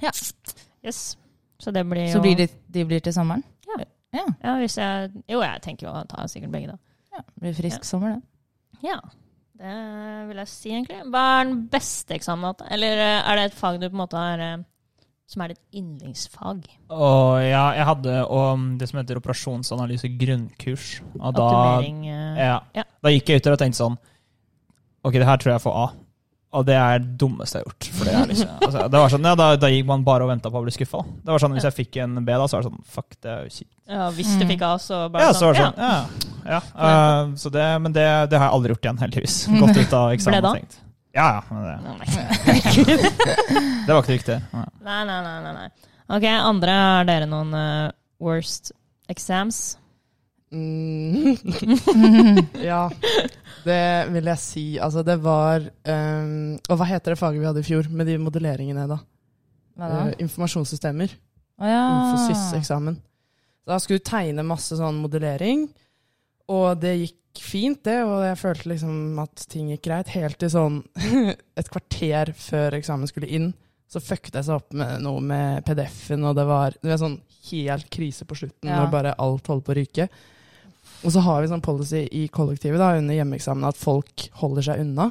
[0.00, 0.12] Ja.
[0.84, 1.16] Yes.
[1.60, 3.42] Så det blir jo Så blir de, de blir til sommeren?
[3.68, 3.84] Ja.
[4.16, 4.26] ja.
[4.42, 6.78] Ja, hvis jeg Jo, jeg tenker jo å ta sikkert begge, da.
[7.18, 7.24] ja.
[7.26, 8.88] Det blir frisk sommer, det.
[8.88, 8.96] Ja.
[9.60, 9.76] Det
[10.30, 11.02] vil jeg si, egentlig.
[11.12, 12.64] Hva er den beste eksamen?
[12.72, 14.62] Eller eh, er det et fag du på en måte har eh,
[15.28, 16.62] Som er ditt yndlingsfag?
[16.88, 20.94] Og ja, jeg hadde og, det som heter operasjonsanalyse grunnkurs.
[21.18, 22.86] Og da, Optimering eh, ja, ja.
[23.04, 24.00] da gikk jeg ut der og tenkte sånn
[25.00, 25.84] Ok, det her tror jeg får A.
[26.50, 27.86] Og det er det dummeste jeg har gjort.
[27.94, 30.32] For det, er liksom, altså, det var sånn, ja, da, da gikk man bare og
[30.32, 31.04] venta på å bli skuffa.
[31.22, 33.30] Det var sånn, Hvis jeg fikk en B, da, så var det sånn Fuck, det
[33.30, 33.76] er jo kjipt.
[33.90, 34.50] Ja, hvis du Mm.
[34.50, 35.70] fikk A, så bare Ja, så var det ja.
[35.70, 35.78] sånn,
[36.50, 36.50] ja.
[36.50, 36.60] ja.
[36.74, 39.36] Uh, så det, men det, det har jeg aldri gjort igjen, heldigvis.
[39.62, 40.80] Gått ut av eksamen og tenkt.
[41.14, 41.42] Ja, ja.
[41.50, 41.76] Men det,
[43.86, 44.40] det var ikke riktig.
[44.52, 44.64] Ja.
[44.86, 45.68] nei, nei, nei, nei, nei.
[46.10, 47.90] Ok, andre, har dere noen uh,
[48.22, 48.72] worst
[49.10, 49.76] exams?
[50.50, 51.36] Mm.
[52.70, 52.82] ja,
[53.64, 54.64] det vil jeg si.
[54.82, 58.16] Altså, det var um, Og hva heter det faget vi hadde i fjor, med de
[58.18, 58.98] modelleringene, da?
[59.78, 60.00] Hva da?
[60.08, 61.14] Uh, informasjonssystemer.
[61.60, 61.84] Oh, ja.
[62.00, 62.98] Infosys-eksamen.
[63.68, 65.68] Da skulle du tegne masse sånn modellering,
[66.50, 70.50] og det gikk fint, det, og jeg følte liksom at ting gikk greit, helt til
[70.50, 70.80] sånn
[71.60, 73.52] et kvarter før eksamen skulle inn,
[73.90, 77.20] så fucket jeg seg opp med noe med PDF-en, og det var, det var sånn
[77.52, 78.80] helt krise på slutten, Ja.
[78.80, 80.08] når bare alt holdt på å ryke.
[81.00, 84.82] Og så har vi sånn policy i kollektivet da, under hjemmeeksamen at folk holder seg
[84.84, 85.10] unna.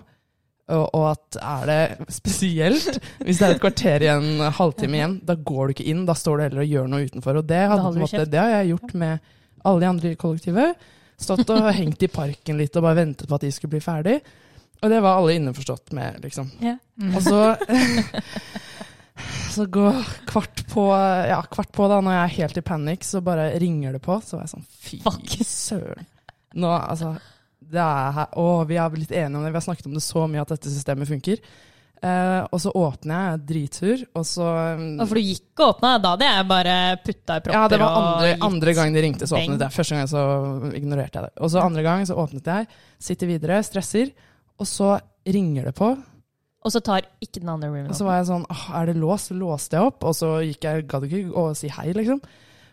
[0.70, 5.34] Og, og at er det spesielt hvis det er et kvarter igjen, halvtime igjen, da
[5.34, 6.06] går du ikke inn.
[6.06, 7.42] Da står du heller og gjør noe utenfor.
[7.42, 9.32] Og det, hadde, måte, det har jeg gjort med
[9.66, 10.86] alle de andre i kollektivet.
[11.20, 14.20] Stått og hengt i parken litt og bare ventet på at de skulle bli ferdig.
[14.80, 16.52] Og det var alle innforstått med, liksom.
[16.62, 17.16] Mm.
[17.18, 17.42] Og så
[19.50, 19.90] Så gå
[20.30, 20.86] kvart på,
[21.30, 24.20] ja, kvart på da, når jeg er helt i panikk, så bare ringer det på.
[24.26, 25.02] Så var jeg sånn Fy
[25.48, 26.08] søren.
[26.60, 27.16] Nå, altså
[27.70, 29.52] det er her, Å, vi har blitt enige om det.
[29.54, 31.42] Vi har snakket om det så mye at dette systemet funker.
[32.00, 34.46] Eh, og så åpner jeg, er dritsur, og så
[34.80, 37.64] um, Og for du gikk og åpna, da hadde jeg bare putta i propper Ja,
[37.68, 39.76] det var andre, andre gang de ringte, så åpnet jeg.
[39.76, 40.22] Første gang så
[40.80, 41.34] ignorerte jeg det.
[41.44, 42.70] Og så andre gang så åpnet jeg,
[43.10, 44.14] sitter videre, stresser,
[44.60, 44.94] og så
[45.28, 45.92] ringer det på.
[46.60, 49.00] Og så tar ikke den andre roomen Og så var jeg sånn Åh, er det
[49.00, 49.32] låst?
[49.32, 52.20] Så låste jeg opp, og så gikk jeg, gadd ikke å si hei, liksom.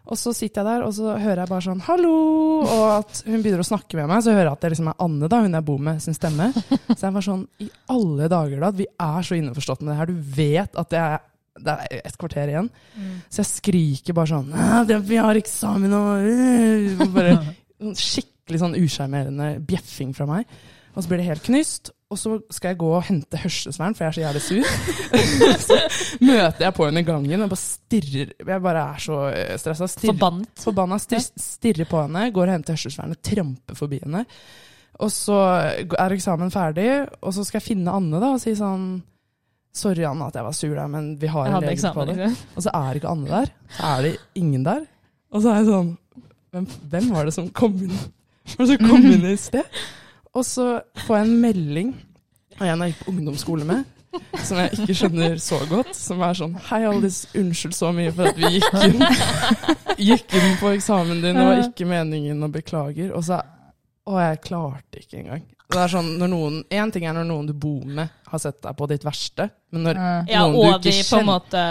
[0.07, 3.40] Og så sitter jeg der, og så hører jeg bare sånn 'hallo', og at hun
[3.42, 4.22] begynner å snakke med meg.
[4.22, 6.46] Så hører jeg at det liksom er Anne, da, hun jeg bor med, sin stemme.
[6.92, 8.70] Så jeg var sånn I alle dager, da.
[8.70, 10.12] Vi er så innforstått med det her.
[10.12, 11.18] Du vet at det er,
[11.59, 12.70] det er et kvarter igjen.
[13.27, 17.35] Så jeg skriker bare sånn «Ah, 'Vi har eksamen og øh», Bare
[18.07, 20.46] skikkelig sånn usjarmerende bjeffing fra meg.
[20.94, 21.90] Og så blir det helt knust.
[22.07, 24.66] Og så skal jeg gå og hente hørselsvern, for jeg er så jævlig sur.
[25.66, 25.79] så
[26.23, 28.31] møter jeg på henne i gangen og bare stirrer.
[28.38, 29.16] Jeg bare er så
[29.59, 29.88] stressa.
[30.05, 30.53] Forbannet.
[30.62, 31.01] Forbanna.
[31.03, 34.23] Stirrer på henne, går og henter hørselsvernet, tramper forbi henne.
[35.03, 35.40] Og så
[35.99, 36.88] er eksamen ferdig,
[37.21, 38.88] og så skal jeg finne Anne da og si sånn
[39.77, 42.31] Sorry, Anne, at jeg var sur der, men vi har en lege på det.
[42.57, 43.51] Og så er ikke Anne der.
[43.77, 44.87] Så er det ingen der.
[45.35, 45.90] Og så er jeg sånn
[46.55, 47.99] Hvem, hvem var det som kom inn
[48.55, 49.66] som kom inn i sted?
[50.37, 50.66] Og så
[51.07, 51.92] får jeg en melding
[52.59, 53.85] av en jeg gikk på ungdomsskole med,
[54.44, 58.31] som jeg ikke skjønner så godt, som er sånn Hei, Aldis, unnskyld så mye for
[58.31, 59.05] at vi gikk inn,
[60.11, 63.12] gikk inn på eksamen din, det var ikke meningen, og beklager.
[63.16, 63.42] Og så
[64.07, 65.46] Å, jeg klarte ikke engang.
[65.66, 68.61] Det er sånn når noen En ting er når noen du bor med, har sett
[68.62, 69.98] deg på ditt verste, men når
[70.31, 71.62] Ja, noen du og ikke de på en måte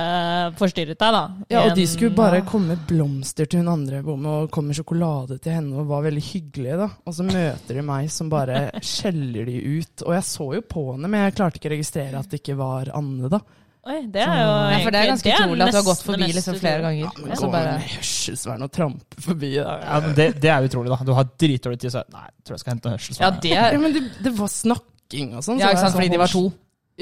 [0.59, 1.21] forstyrret deg, da.
[1.53, 4.51] ja, og de skulle bare komme med blomster til hun andre jeg bor med, og
[4.55, 6.89] komme sjokolade til henne og var veldig hyggelige, da.
[7.07, 10.03] Og så møter de meg som bare skjeller de ut.
[10.07, 12.59] Og jeg så jo på henne, men jeg klarte ikke å registrere at det ikke
[12.59, 13.39] var Anne, da.
[13.85, 16.27] Oi, det er jo Ja, for det er ganske utrolig at du har gått forbi
[16.33, 17.03] liksom flere ganger.
[17.05, 19.51] Ja, men gå bare, med hørselsvern og trampe forbi.
[19.59, 19.75] Da.
[19.83, 20.97] Ja, men det, det er utrolig, da.
[21.05, 23.69] Du har dritdårlig tid, så Nei, jeg tror jeg skal hente ja, det er...
[23.77, 25.61] Ja, men det, det var snakking og sånn.
[25.61, 26.43] Ja, ikke sant, jeg fordi de var to.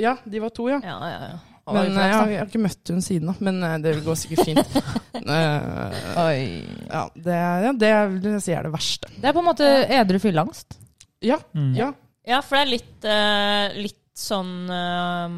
[0.04, 0.82] Ja, de var to, ja.
[0.84, 1.40] Ja, ja, ja.
[1.64, 3.34] Men Oi, eh, jeg, har- jeg har ikke møtt hun siden, da.
[3.48, 4.78] Men eh, det går sikkert fint.
[5.24, 6.40] Eh, Oi.
[6.90, 9.08] ja, det, ja, det er- vil jeg si er det verste.
[9.16, 10.76] Det er på en måte edru fylleangst.
[11.24, 11.70] Ja, Mm.
[11.78, 11.94] ja.
[12.28, 15.38] ja, for det er litt, uh, litt sånn eh,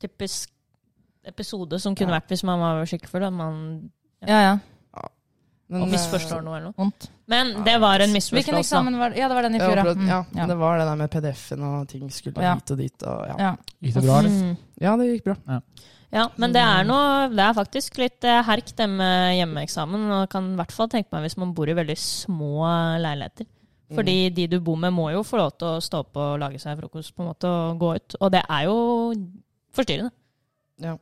[0.00, 0.50] typisk
[1.28, 2.20] episode som kunne Ja.
[2.20, 3.24] vært hvis man var skikkelig full.
[3.24, 3.90] At man
[4.26, 4.58] Ja, ja.
[5.68, 6.76] Men, og eh, misforstår noe eller noe.
[6.78, 7.10] Vondt.
[7.28, 8.36] Men det var en misforståelse.
[8.38, 9.18] Hvilken eksamen var det?
[9.20, 9.92] Ja, det var den i fjor, ja.
[9.92, 10.46] Mm, ja, ja.
[10.48, 12.54] det var det der med PDF-en og ting skulle Ja.
[12.56, 13.02] hit og dit.
[13.02, 13.34] Og, ja.
[13.38, 13.50] Ja.
[13.84, 14.30] Gikk det bra, eller?
[14.30, 14.56] Mm.
[14.80, 15.60] ja, det gikk bra.
[16.10, 20.08] Ja, men det er noe Det er faktisk litt eh, herk, det med hjemmeeksamen.
[20.22, 22.64] Og kan i hvert fall tenke meg hvis man bor i veldig små
[23.04, 23.46] leiligheter.
[23.92, 26.60] Fordi de du bor med, må jo få lov til å stå opp og lage
[26.60, 28.16] seg frokost på en måte og gå ut.
[28.20, 29.12] Og det er jo
[29.78, 30.12] forstyrrende.
[30.78, 30.94] Ja.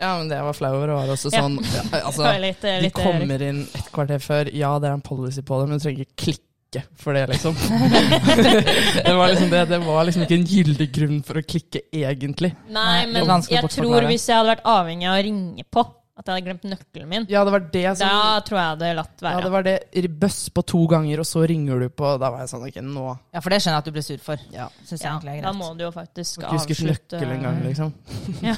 [0.00, 2.62] ja, men det jeg var flau over, var også sånn ja, altså, Det er litt,
[2.64, 4.52] eh, De eh, kommer inn et kvarter før.
[4.56, 7.56] Ja, det er en policy på det, men du trenger ikke klikke for det, liksom.
[9.04, 12.52] det, var liksom det, det var liksom ikke en gyldig grunn for å klikke, egentlig.
[12.70, 15.84] Nei, men jeg tror hvis jeg hadde vært avhengig av å ringe på,
[16.20, 18.88] at jeg hadde glemt nøkkelen min, Ja, det var det som da tror jeg det
[18.90, 22.10] hadde latt ja, det var det bøss på to ganger, og så ringer du på.
[22.20, 24.20] Da var jeg sånn Ok, nå ja, for det skjønner jeg at du ble sur
[24.24, 24.42] for.
[24.52, 24.66] Ja.
[24.82, 25.46] Synes jeg ja, egentlig er greit.
[25.48, 27.94] da må du jo faktisk avslutte ikke huske avslutte nøkkel engang, liksom.
[28.48, 28.54] Ja.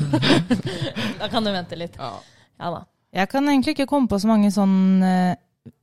[1.23, 1.99] da kan du vente litt.
[2.01, 2.13] Ja.
[2.63, 2.83] Ja da.
[3.13, 5.35] Jeg kan egentlig ikke komme på så mange sånn eh,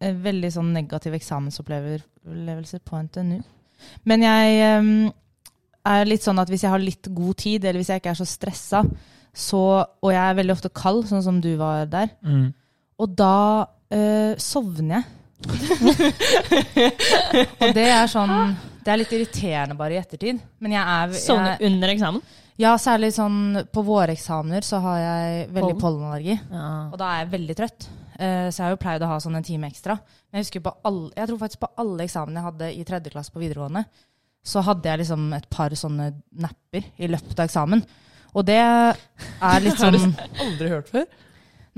[0.02, 3.39] eh, veldig sånn negative eksamensopplevelser på NTNU.
[4.10, 4.89] Men jeg eh,
[5.94, 8.20] er litt sånn at hvis jeg har litt god tid, eller hvis jeg ikke er
[8.20, 8.84] så stressa,
[9.39, 9.60] så,
[10.04, 12.49] og jeg er veldig ofte kald, sånn som du var der, Mm.
[12.99, 13.34] og da
[13.95, 15.15] øh, sovner jeg.
[17.63, 18.34] og det er sånn
[18.84, 20.39] Det er litt irriterende bare i ettertid.
[20.60, 22.21] Men jeg er Sovne jeg, under eksamen.
[22.60, 25.82] Ja, særlig sånn på våreksamener så har jeg veldig Pollen.
[25.84, 26.36] pollenallergi.
[26.52, 26.65] Ja.
[26.91, 27.88] Og da er jeg veldig trøtt.
[28.19, 29.95] Uh, så jeg har jo pleid å ha sånn en time ekstra.
[30.28, 33.13] Men jeg husker på alle, jeg tror faktisk på alle eksamene jeg hadde i tredje
[33.13, 33.86] klasse på videregående,
[34.43, 36.10] så hadde jeg liksom et par sånne
[36.43, 37.84] napper i løpet av eksamen.
[38.36, 38.94] Og det er
[39.63, 40.15] litt Har du sånn
[40.46, 41.06] aldri hørt før?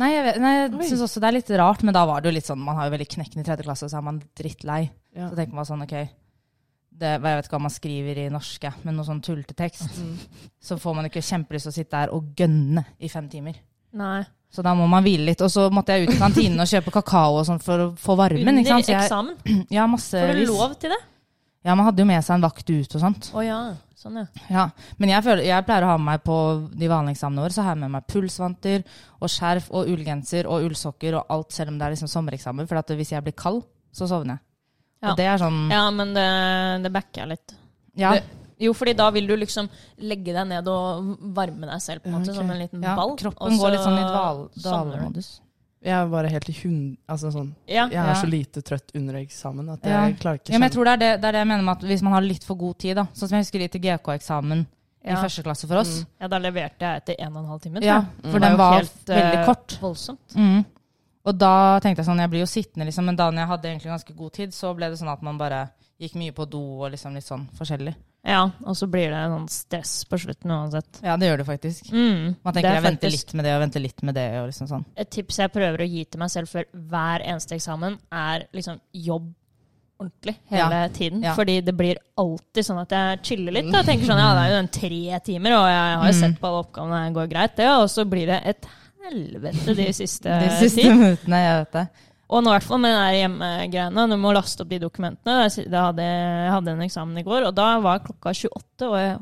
[0.01, 2.31] Nei, jeg, vet- nei, jeg syns også det er litt rart, men da var det
[2.31, 4.21] jo litt sånn Man har jo veldig knekken i tredje klasse, og så er man
[4.39, 4.81] drittlei.
[5.15, 5.27] Ja.
[5.29, 5.95] Så tenker man sånn, ok
[7.01, 9.99] det, Jeg vet ikke hva man skriver i norske, men noe sånn tullete tekst.
[10.61, 13.55] Så får man ikke kjempelyst til å sitte der og gønne i fem timer.
[13.97, 14.21] Nei.
[14.51, 15.41] Så da må man hvile litt.
[15.41, 18.17] Og så måtte jeg ut i kantinen og kjøpe kakao og sånn for å få
[18.19, 18.43] varmen.
[18.51, 18.67] Under?
[18.83, 19.63] Så jeg, eksamen.
[19.71, 20.99] ja, Får du lov til det?
[21.65, 23.29] Ja, man hadde jo med seg en vakt ut og sånt.
[23.37, 23.59] Å ja.
[24.01, 24.25] Sånn, ja.
[24.49, 24.63] Ja,
[24.97, 26.35] Men jeg, føler, jeg pleier å ha med meg på
[26.73, 28.83] de vanlige eksamene våre, så har jeg med meg pulsvanter
[29.21, 32.69] og skjerf og ullgenser og ullsokker og alt, selv om det er liksom sommereksamen.
[32.69, 33.61] For at hvis jeg blir kald,
[33.93, 34.45] så sovner jeg.
[35.01, 35.11] Ja.
[35.11, 36.27] Og det er sånn Ja, men det,
[36.83, 37.55] det backer jeg litt.
[37.97, 39.67] Ja, Det- Jo, fordi da vil du liksom
[40.05, 42.35] legge deg ned og varme deg selv, på en måte, okay.
[42.35, 43.15] som en liten ball.
[43.15, 45.29] ja kroppen og går litt sånn i dvalemodus.
[45.81, 46.97] Jeg er bare helt i hund...
[47.09, 47.87] Altså sånn Ja.
[47.89, 48.13] Jeg er Ja.
[48.21, 50.17] så lite trøtt under eksamen at jeg Ja.
[50.19, 51.77] klarer ikke Ja, men jeg tror det er det, det er det jeg mener med
[51.77, 53.05] at hvis man har litt for god tid, da.
[53.13, 54.67] Sånn som jeg husker litt til GK-eksamen
[55.03, 56.05] i første klasse for oss.
[56.21, 57.79] ja, da leverte jeg etter en og en halv time.
[57.79, 59.77] tror Ja, for Det den var helt, veldig eh, kort.
[59.81, 60.35] Voldsomt.
[60.35, 60.65] Mm.
[61.25, 63.65] Og da tenkte jeg sånn, jeg blir jo sittende liksom, men da når jeg hadde
[63.69, 66.61] egentlig ganske god tid, så ble det sånn at man bare gikk mye på do
[66.83, 67.95] og liksom litt sånn forskjellig.
[68.23, 70.99] Ja, og så blir det sånn stress på slutten uansett.
[71.01, 71.87] Ja, det gjør det faktisk.
[71.89, 74.25] Mm, Man tenker er jeg venter litt med det og venter litt med det.
[74.45, 74.85] liksom sånn.
[74.95, 78.77] Et tips jeg prøver å gi til meg selv før hver eneste eksamen, er liksom
[78.93, 79.31] jobb
[80.01, 81.23] ordentlig hele tiden.
[81.25, 81.33] Ja.
[81.37, 83.71] Fordi det blir alltid sånn at jeg chiller litt.
[83.73, 86.19] Jeg tenker sånn, ja, det er jo den tre timer, og jeg har jo Mm.
[86.21, 87.67] sett på alle oppgavene, det går greit, det.
[87.69, 88.65] Og så blir det et
[89.05, 91.87] helvete de siste, De siste minuttene, jeg vet det.
[92.31, 94.07] Og nå i hvert fall med der hjemmegreiene.
[94.07, 95.49] Du må laste opp de dokumentene.
[95.67, 99.17] Da hadde, jeg hadde en eksamen i går, og da var klokka 28, og jeg,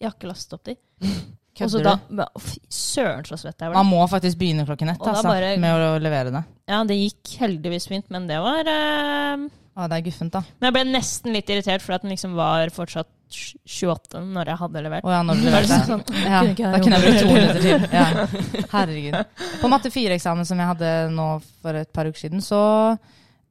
[0.00, 0.78] jeg har ikke lastet opp de.
[1.54, 2.22] Kødder du?
[2.42, 3.78] Fy søren, så svett jeg ble.
[3.78, 6.44] Man må faktisk begynne klokken ett altså, bare- med å levere det.
[6.70, 9.44] Ja, det gikk heldigvis fint, men det var uh,
[9.76, 10.42] ah, det er guffent, da.
[10.58, 14.60] Men jeg ble nesten litt irritert for at den liksom var fortsatt 28 når jeg
[14.60, 15.06] hadde levert.
[15.06, 15.80] Oh, ja, når du er leverte.
[15.88, 17.88] sånn, Ja, da kunne jeg brukt to minutter til.
[17.94, 18.06] Ja.
[18.76, 19.18] Herregud.
[19.62, 21.28] På matte 4-eksamen som jeg hadde nå
[21.62, 22.60] for et par uker siden, så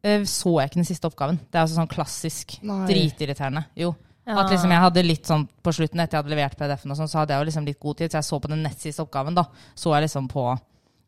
[0.04, 1.40] eh, så jeg ikke den siste oppgaven.
[1.48, 2.84] Det er altså sånn klassisk Nei.
[2.92, 3.66] dritirriterende.
[3.80, 3.94] Jo.
[4.26, 4.38] Ja.
[4.40, 7.10] At liksom jeg hadde litt sånn på slutten etter jeg hadde levert PDF-en, og sånn,
[7.12, 9.04] så hadde jeg jo liksom litt god tid, så jeg så på den nest siste
[9.04, 9.44] oppgaven, da.
[9.76, 10.46] Så jeg liksom på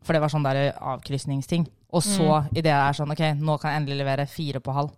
[0.05, 1.63] For det var sånn der avkrysningsting.
[1.91, 2.49] Og så, Mm.
[2.53, 4.91] idet jeg er sånn OK, nå kan jeg endelig levere fire på halv.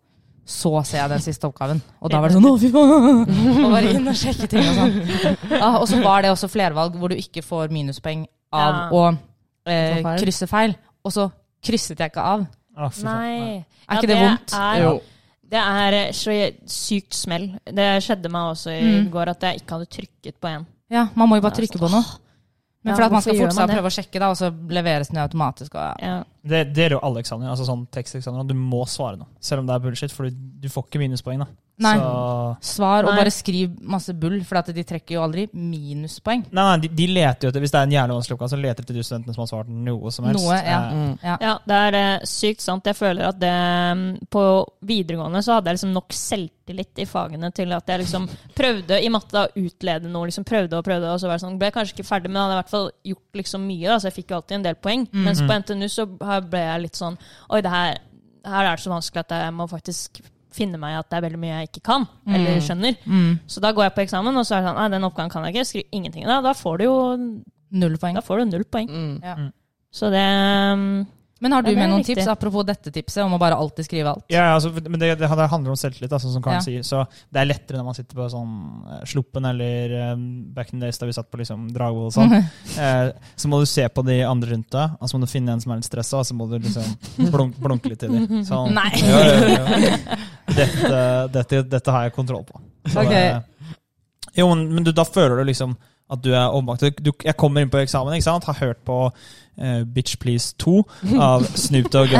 [0.45, 3.63] Så ser jeg den siste oppgaven, og da var det sånn Å, fy faen!
[3.65, 5.37] Og bare inn og sjekke ting og sånn.
[5.51, 8.89] Ja, og så var det også flervalg hvor du ikke får minuspoeng av Ja.
[8.91, 9.17] å
[9.65, 10.75] eh, krysse feil.
[11.05, 11.31] Og så
[11.63, 12.47] krysset jeg ikke av.
[12.75, 12.89] Ah.
[13.03, 13.65] Nei.
[13.89, 14.53] Er ikke det vondt?
[14.53, 15.01] Er, Jo.
[15.47, 16.33] Det er så
[16.67, 17.45] sykt smell.
[17.65, 19.11] Det skjedde meg også i Mm.
[19.13, 20.65] går, at jeg ikke hadde trykket på en.
[20.91, 22.03] Ja, man må jo bare trykke på noe.
[22.83, 24.37] Men Ja, for at man skal gjør forte seg og prøve å sjekke, da, og
[24.37, 25.75] så leveres den automatisk.
[25.75, 26.07] Og, ja.
[26.07, 26.23] Ja.
[26.45, 28.47] Det, det gjelder jo alle eksamener, altså sånn teksteksamener.
[28.47, 31.39] Du må svare noe, selv om det er bullshit, for du, du får ikke minuspoeng.
[31.39, 31.47] da.
[31.77, 31.93] Nei.
[32.01, 33.19] Så, Svar og Nei.
[33.21, 36.47] bare skriv masse bull, for at de trekker jo aldri minuspoeng.
[36.49, 38.87] nei, nei, de, de leter jo etter, Hvis det er en jævlig så leter de
[38.87, 40.43] etter de studentene som har svart noe som helst.
[40.43, 40.79] Noe, ja.
[40.89, 41.17] Eh, Mm.
[41.21, 41.35] Ja.
[41.41, 42.85] Ja, det er eh, sykt sant.
[42.87, 44.43] Jeg føler at det mm, På
[44.87, 49.09] videregående så hadde jeg liksom nok selvtillit i fagene til at jeg liksom prøvde i
[49.13, 50.29] matte å utlede noe.
[50.31, 52.41] liksom Prøvde og prøvde, og så var det sånn Ble jeg kanskje ikke ferdig, men
[52.41, 53.87] hadde i hvert fall gjort liksom mye.
[53.87, 55.05] da, Så jeg fikk jo alltid en del poeng.
[55.11, 55.23] Mm.
[55.27, 57.19] Mens på NTNU så ble jeg litt sånn
[57.51, 57.99] Oi, det her,
[58.47, 60.21] her er det så vanskelig at jeg må faktisk
[60.57, 62.63] finne meg i at det er veldig mye jeg ikke kan, eller Mm.
[62.67, 62.97] skjønner.
[63.05, 63.39] Mm.
[63.47, 65.45] Så da går jeg på eksamen, og så er det sånn Nei, den oppgaven kan
[65.45, 65.67] jeg ikke.
[65.69, 66.25] Skriv ingenting.
[66.25, 66.97] Da, da får du jo
[67.71, 68.15] Null poeng.
[68.15, 68.87] da får du null poeng.
[68.89, 69.15] Mm.
[69.23, 69.35] Ja.
[69.91, 71.07] Så det mm,
[71.39, 72.15] Men har du Ja, med noen viktig.
[72.17, 74.25] tips, apropos dette tipset, om å bare alltid skrive alt?
[74.33, 76.65] Ja, altså, men det, det handler om selvtillit, sånn som Karen Ja.
[76.65, 76.83] sier.
[76.83, 78.53] Så det er lettere når man sitter på sånn
[78.87, 80.23] eh, Sluppen eller um,
[80.53, 82.33] back in the days da vi satt på liksom Dragvoll og sånn.
[82.83, 85.53] eh, så må du se på de andre rundt deg, og så må du finne
[85.53, 88.43] en som er litt stressa, og så må du liksom blunk, blunke litt til dem.
[88.49, 88.73] Sånn.
[88.73, 88.91] Nei.
[89.01, 89.51] Jo, jo,
[89.85, 90.17] jo.
[90.57, 92.61] Dette, dette, dette har jeg kontroll på.
[92.87, 93.37] Så okay.
[93.37, 93.75] det,
[94.37, 95.75] jo, men, men du, da føler du liksom
[96.07, 96.89] at du er.
[97.03, 98.47] Du, jeg kommer inn på eksamen, ikke sant?
[98.47, 100.81] har hørt på uh, Bitch Please 2
[101.19, 102.13] av Snoop Dogg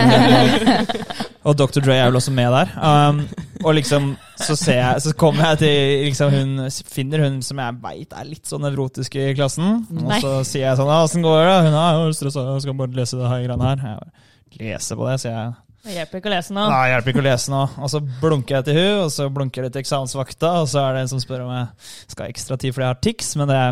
[1.48, 1.80] og, Dr.
[1.80, 2.74] Dre er vel også med der.
[2.76, 3.22] Um,
[3.64, 4.10] og liksom,
[4.42, 8.28] så ser jeg, så kommer jeg til liksom hun, finner hun som jeg veit er
[8.28, 9.86] litt sånn nevrotisk i klassen.
[10.04, 13.22] Og så sier jeg sånn 'Åssen går det?' Hun er stressa, jeg skal bare lese
[13.22, 13.88] det her greiene her.
[13.88, 15.56] Jeg Lese på det, sier jeg.
[15.88, 16.64] Det hjelper ikke å lese nå.
[16.68, 17.62] Nei, det hjelper ikke å lese nå.
[17.80, 20.90] Og så blunker jeg til hun, og så blunker jeg til eksamensvakta, og så er
[20.98, 21.66] det en som spør om jeg
[22.12, 23.62] skal ha ekstra tid fordi jeg har tics, men det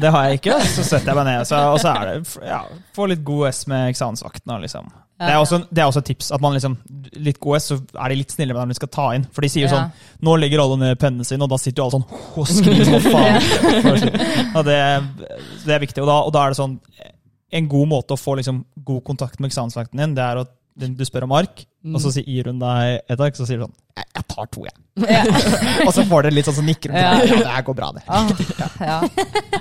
[0.00, 0.54] Det har jeg ikke.
[0.70, 2.14] Så setter jeg meg ned, så, og så er det
[2.46, 2.60] ja,
[2.96, 4.52] Få litt god S med eksamensvakten.
[4.62, 4.84] Liksom.
[5.20, 6.26] Det, er også, det er også et tips.
[6.32, 6.74] at man liksom,
[7.20, 9.26] Litt god S, så er de litt snille med dem de skal ta inn.
[9.34, 9.74] For de sier jo Ja.
[9.76, 9.88] sånn
[10.24, 12.08] Nå legger alle ned pennene sine, og da sitter jo alle sånn
[12.40, 13.40] og skriver som faen.
[14.60, 14.78] Og det,
[15.66, 16.00] det er viktig.
[16.04, 16.74] Og da, og da er det sånn
[17.52, 21.02] En god måte å få liksom, god kontakt med eksamensvakten din, det er at du
[21.04, 24.04] spør om ark, og så gir hun deg et ark, så sier du sånn Jeg,
[24.16, 24.76] jeg tar to, jeg.
[25.10, 25.24] Ja.
[25.86, 27.00] og så får dere litt sånn så nikker hun.
[27.00, 27.10] Ja.
[27.26, 27.36] Ja.
[27.42, 28.02] det her går bra, det.
[28.06, 28.30] Ah,
[28.80, 29.00] ja.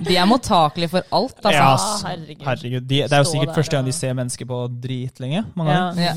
[0.06, 1.56] De er mottakelige for alt, altså.
[1.58, 2.45] Ja, Ah, herregud.
[2.45, 2.88] herregud.
[2.88, 5.43] De, det er jo Stå sikkert der første gang de ser mennesker på dritlenge.
[5.60, 5.82] Mange Ja.
[5.89, 6.06] ganger.
[6.06, 6.13] Ja,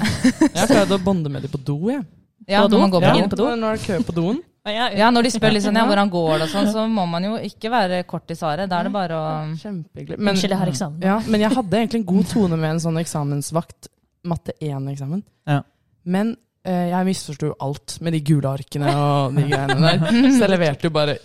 [0.61, 2.05] Jeg pleide å bonde med dem på do, jeg.
[2.53, 2.77] ja På do?
[2.77, 3.29] når man går Ja.
[3.33, 3.49] på do?
[3.57, 4.43] Når det er kø på doen.
[4.71, 7.33] Ja, når de spør liksom, ja, hvordan går det og sånn, så må man jo
[7.43, 8.71] ikke være kort i svaret.
[8.71, 9.25] Da er det bare å
[9.59, 10.19] Kjempehyggelig.
[10.21, 11.01] Men, Unnskyld, jeg har eksamen.
[11.03, 13.91] ja, men jeg hadde egentlig en god tone med en sånn eksamensvakt.
[14.31, 15.25] Matte 1-eksamen.
[15.51, 15.59] Ja.
[16.07, 20.07] Men eh, jeg misforsto alt med de gule arkene og de greiene der.
[20.37, 21.19] Så jeg leverte jo bare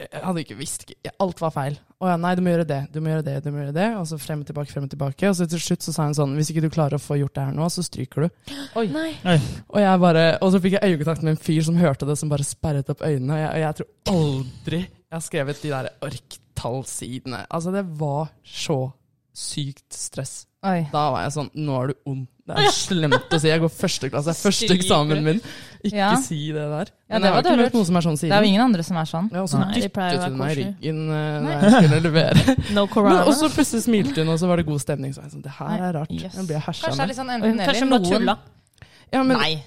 [0.00, 0.86] Jeg hadde ikke visst
[1.22, 1.76] Alt var feil.
[2.02, 3.88] Å ja, nei, du må gjøre det, du må gjøre det, du må gjøre det.
[4.00, 5.28] Og så frem og tilbake, frem og tilbake.
[5.30, 7.36] Og så til slutt så sa hun sånn Hvis ikke du klarer å få gjort
[7.38, 8.52] det her nå, så stryker du.
[9.24, 9.38] Nei.
[9.70, 12.32] Og jeg bare, og så fikk jeg øyekontakt med en fyr som hørte det, som
[12.32, 13.38] bare sperret opp øynene.
[13.38, 14.82] Og jeg, og jeg tror aldri
[15.14, 17.44] jeg har skrevet de der orktallsidene.
[17.46, 18.78] Altså, det var så
[19.34, 20.32] sykt stress.
[20.66, 20.88] Oi.
[20.90, 22.24] Da var jeg sånn Nå er du ond.
[22.44, 23.48] Det er slemt å si.
[23.48, 25.38] Jeg går første klasse, det er første eksamen min.
[25.84, 26.10] Ikke Ja.
[26.20, 26.90] si det der.
[27.08, 28.60] Ja, det jeg har var ikke møtt noen som er sånn Det er jo ingen
[28.64, 29.30] andre som er sånn.
[29.32, 32.56] Ja, og så dyttet hun meg i ryggen eh, når jeg skulle levere.
[32.76, 33.22] No Men, corona.
[33.24, 35.14] og så plutselig smilte hun, og så var det god stemning.
[35.16, 36.12] Så jeg sånn, det her er rart.
[36.12, 36.34] Yes.
[36.36, 37.40] Jeg blir hersa Kanskje det er med.
[37.44, 38.36] litt sånn Kanskje hun bare tulla.
[39.12, 39.64] Ja, men, Nei.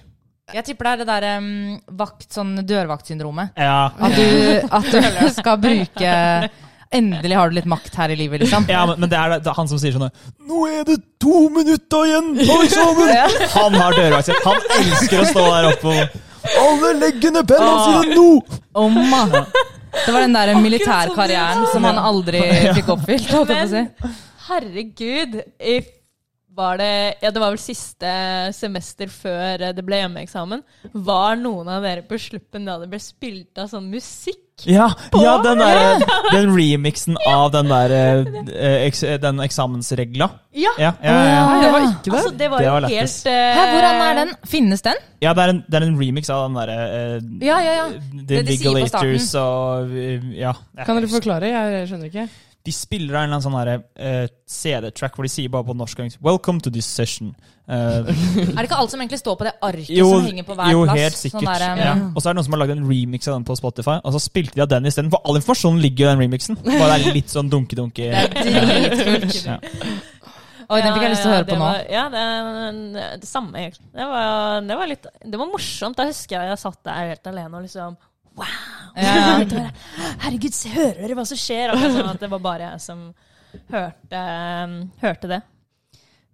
[0.53, 3.57] Jeg tipper det er det derre um, vakt, sånn dørvaktsyndromet.
[3.57, 6.13] Ja, At du, at du skal bruke
[6.95, 8.67] Endelig har du litt makt her i livet, liksom.
[8.71, 10.07] ja men, men det er det er han som sier sånn
[10.47, 13.11] Nå er det to minutter igjen på eksamen!
[13.57, 14.31] Han har dørvakt.
[14.45, 18.29] Han elsker å stå der oppe og Alle legger ned pennene sine nå!
[18.77, 19.35] Oh, man.
[19.97, 22.41] Det var den der militærkarrieren som han aldri
[22.77, 23.29] fikk oppfylt.
[23.33, 23.85] holdt jeg på å si.
[24.03, 25.37] Men herregud,
[26.57, 28.11] var det Ja, det var vel siste
[28.55, 30.63] semester før det ble hjemmeeksamen.
[30.93, 34.46] Var noen av dere på sluppen da det ble spilt av sånn musikk?
[34.65, 40.31] Ja, ja den, der, den remixen av den der eh, eks, den eksamensregla.
[40.57, 40.71] Ja!
[40.81, 41.43] Ja, ja, ja, ja.
[41.45, 42.13] Nei, var ikke det.
[42.15, 43.35] Altså, det var Det var helt uh...
[43.59, 44.33] Hæ, hvordan er den?
[44.49, 45.03] Finnes den?
[45.21, 47.85] ja det, er en, det er en remix av den derre uh, Ja, ja, ja.
[47.91, 48.55] The Det de.
[48.55, 50.55] Vigilators og uh, Ja.
[50.81, 51.53] Kan dere forklare?
[51.53, 52.27] Jeg skjønner ikke.
[52.65, 55.75] De spiller av en eller annen sånn derre, eh, CD-track hvor de sier bare på
[55.77, 57.35] norsk og engelsk 'Welcome to this session'.
[57.67, 58.07] Uh,
[58.55, 60.71] Er det ikke alt som egentlig står på det arket jo, som henger på hver
[60.71, 60.99] jo plass?
[60.99, 61.41] helt sikkert.
[61.43, 61.95] Sånn der, um, ja.
[62.15, 64.13] Og så er det noen som har lagd en remix av den på Spotify, og
[64.15, 65.11] så spilte de av den isteden.
[65.11, 66.59] For all informasjonen ligger jo i den remixen.
[66.63, 68.11] Bare det er litt sånn dunke-dunke.
[69.47, 69.59] Ja.
[70.67, 71.67] Oi, den fikk jeg lyst til å høre ja, på nå.
[71.67, 73.87] Var, ja, det, det samme, egentlig.
[73.95, 75.95] Det var, det var litt Det var morsomt.
[75.95, 77.95] Da husker jeg jeg satt der helt alene og liksom
[78.37, 78.45] Wow!
[78.97, 79.43] Ja.
[80.23, 81.73] Herregud, se, hører dere hva som skjer?
[81.73, 83.03] Akkurat som at det var bare jeg som
[83.73, 84.23] hørte,
[85.03, 85.41] hørte det.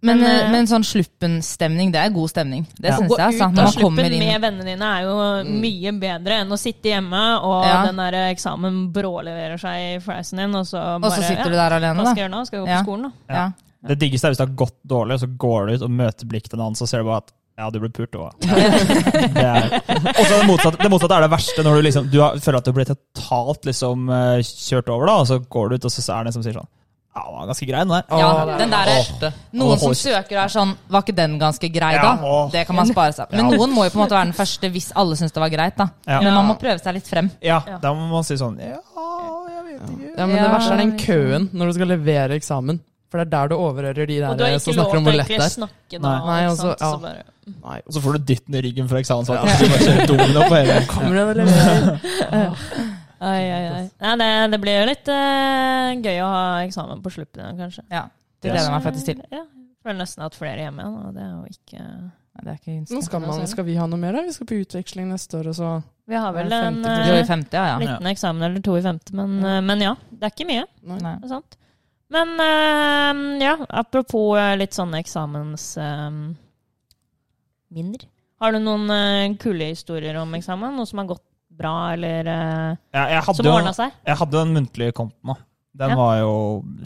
[0.04, 2.66] Men, Men, eh, eh, men sånn sluppen-stemning, det er god stemning.
[2.76, 2.96] Det Ja.
[2.98, 3.24] synes jeg.
[3.24, 5.14] Altså, ut når av man sluppen kommer inn med vennene dine er jo
[5.62, 7.86] mye bedre enn å sitte hjemme, og Ja.
[7.86, 11.72] den der eksamen bråleverer seg i fleisen din, og så Og så sitter du der
[11.72, 12.46] alene, Hva skal jeg gjøre nå?
[12.46, 12.82] Skal jeg gå Ja.
[12.82, 13.34] på skolen, da?
[13.34, 13.52] Ja.
[13.86, 16.26] Det diggeste er hvis det har gått dårlig, og så går du ut og møter
[16.28, 18.30] blikket til en annen, så ser du bare at ja, du ble pult òg.
[20.14, 22.58] Og så det motsatte, det motsatte er det verste, når du liksom du har, føler
[22.60, 25.94] at du blir totalt liksom eh, kjørt over, da, og så går du ut, og
[25.94, 26.70] så er det en som sier sånn
[27.14, 28.04] Ja, det var ganske grei, den der.
[28.18, 31.92] Ja, den der- er, Noen som søker og er sånn Var ikke den ganske grei,
[32.02, 32.14] da?
[32.50, 33.30] Det kan man spare seg.
[33.30, 35.52] Men noen må jo på en måte være den første hvis alle syns det var
[35.54, 35.86] greit, da.
[36.10, 37.30] Men man må prøve seg litt frem.
[37.38, 37.78] Ja, Ja.
[37.78, 38.80] da må man si sånn Ja,
[39.46, 40.10] jeg vet ikke.
[40.18, 42.82] Ja, men Det verste er den køen når du skal levere eksamen.
[43.10, 44.90] For det er der du overhører de Og du har der som ikke lov snakker
[44.90, 45.52] til om å hvor lett det er.
[45.54, 46.08] snakke da.
[46.08, 46.26] Nei.
[46.26, 46.90] Nei, ikke og så- ja.
[46.90, 49.48] Så bare, Nei, Og så får du dytten i ryggen fra eksamensvakten.
[49.48, 52.54] så du bare domino på hele Kommer det og
[53.24, 53.84] ai, ai, ai.
[54.00, 57.84] Nei, det, det blir jo litt uh, gøy å ha eksamen på sluppen igjen, kanskje.
[57.92, 58.06] Ja,
[58.42, 59.22] Det gleder jeg meg faktisk til.
[59.32, 59.44] Ja,
[59.84, 61.86] føler nesten at flere er hjemme igjen, og det er jo ikke
[62.34, 64.24] Nei, Det er ikke Nå skal, man, skal vi ha noe mer, da?
[64.26, 65.68] Vi skal på utveksling neste år, og så
[66.10, 67.66] Vi har vel Ja, en til- eh, i 50, ja.
[67.70, 67.76] ja.
[67.78, 69.94] liten eksamen eller to i femte, men, eh, men ja.
[70.10, 70.64] Det er ikke mye.
[70.82, 70.98] Nei.
[70.98, 71.56] Det er sant.
[72.12, 76.36] Men eh, ja, apropos eh, litt sånne eksamensminner.
[78.42, 80.76] Har du noen eh, kule historier om eksamen?
[80.76, 83.94] Noe som har gått bra, eller eh, Ja, som ordna seg?
[84.04, 85.32] Jeg hadde den muntlige konten.
[85.32, 85.38] da.
[85.74, 85.96] Den Ja.
[85.98, 86.34] var jo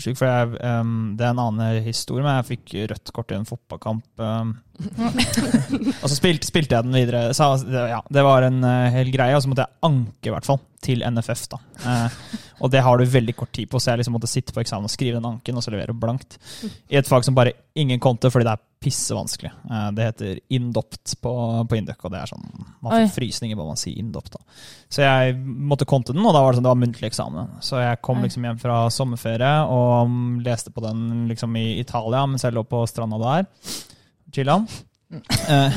[0.00, 3.36] slik, for jeg, um, Det er en annen historie, men jeg fikk rødt kort i
[3.36, 4.04] en fotballkamp.
[4.16, 4.54] Um,
[6.00, 7.34] og så spilte, spilte jeg den videre.
[7.36, 10.48] Så, ja, det var en uh, hel greie, og så måtte jeg anke i hvert
[10.48, 11.48] fall til NFF.
[11.50, 11.58] da.
[11.84, 12.16] Eh,
[12.62, 14.86] og det har du veldig kort tid på, så jeg liksom måtte sitte på eksamen
[14.88, 16.38] og skrive den anken og så levere blankt.
[16.90, 19.50] I et fag som bare ingen kom til fordi det er pissevanskelig.
[19.70, 21.32] Eh, det heter indopt på,
[21.68, 22.44] på Induc, og det er sånn
[22.82, 23.12] Man får Oi.
[23.16, 24.32] frysninger bare man sier indopt.
[24.36, 24.42] da.
[24.88, 27.56] Så jeg måtte konte den, og da var det sånn, det var muntlig eksamen.
[27.64, 30.14] Så jeg kom liksom hjem fra sommerferie og
[30.46, 33.48] leste på den liksom i Italia mens jeg lå på stranda der.
[34.34, 34.66] Chilla'n.
[35.08, 35.72] Eh,